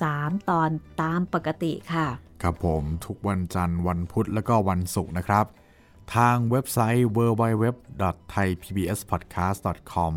[0.00, 0.70] สามตอน
[1.02, 2.06] ตามปกติค่ะ
[2.42, 5.44] ครับผมทุกวันจันทร์วันพุธและก็วันศุกร์นะครับ
[6.16, 10.14] ทางเว็บไซต์ www.thaipbspodcast.com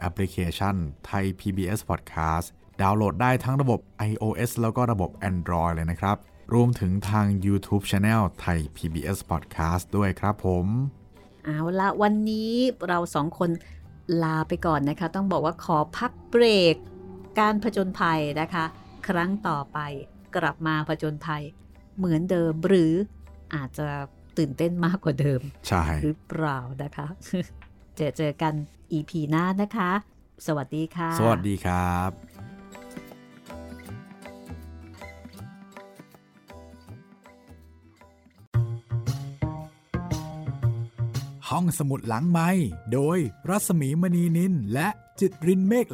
[0.00, 0.76] แอปพลิเคชัน
[1.10, 2.46] Thai PBS Podcast
[2.80, 3.80] ดาวน์โหลดได้ทั้งระบบ
[4.10, 6.16] iOS แล้วก็ระบบ Android เลยนะครับ
[6.54, 10.66] รวมถึงทาง YouTube Channel ไทย PBS Podcast ด้วยครับผม
[11.44, 12.50] เอาละวันนี้
[12.88, 13.50] เราสองคน
[14.22, 16.44] ลาไปก่อนนะคะ ต้องบอกว่าขอพักเบร
[16.74, 16.76] ก
[17.40, 18.64] การผจญภัยนะคะ
[19.08, 19.78] ครั้งต่อไป
[20.36, 21.42] กลับมาผจญภัย
[21.98, 22.92] เหมือนเดิมหรือ
[23.54, 23.86] อาจจะ
[24.38, 27.06] ตื่นเต้นมากกว่าเดิม ใช่หรือเปล่านะคะ
[27.96, 28.54] เจอเจอกัน
[28.92, 29.90] EP หน้านะคะ
[30.46, 32.10] สวัสดีค่ะ สวัสดีครับ
[41.50, 42.48] ห้องสมุดหลังไม้
[42.92, 44.88] โดยรัสมีมณีนินและ
[45.20, 45.86] จิตรินเมฆ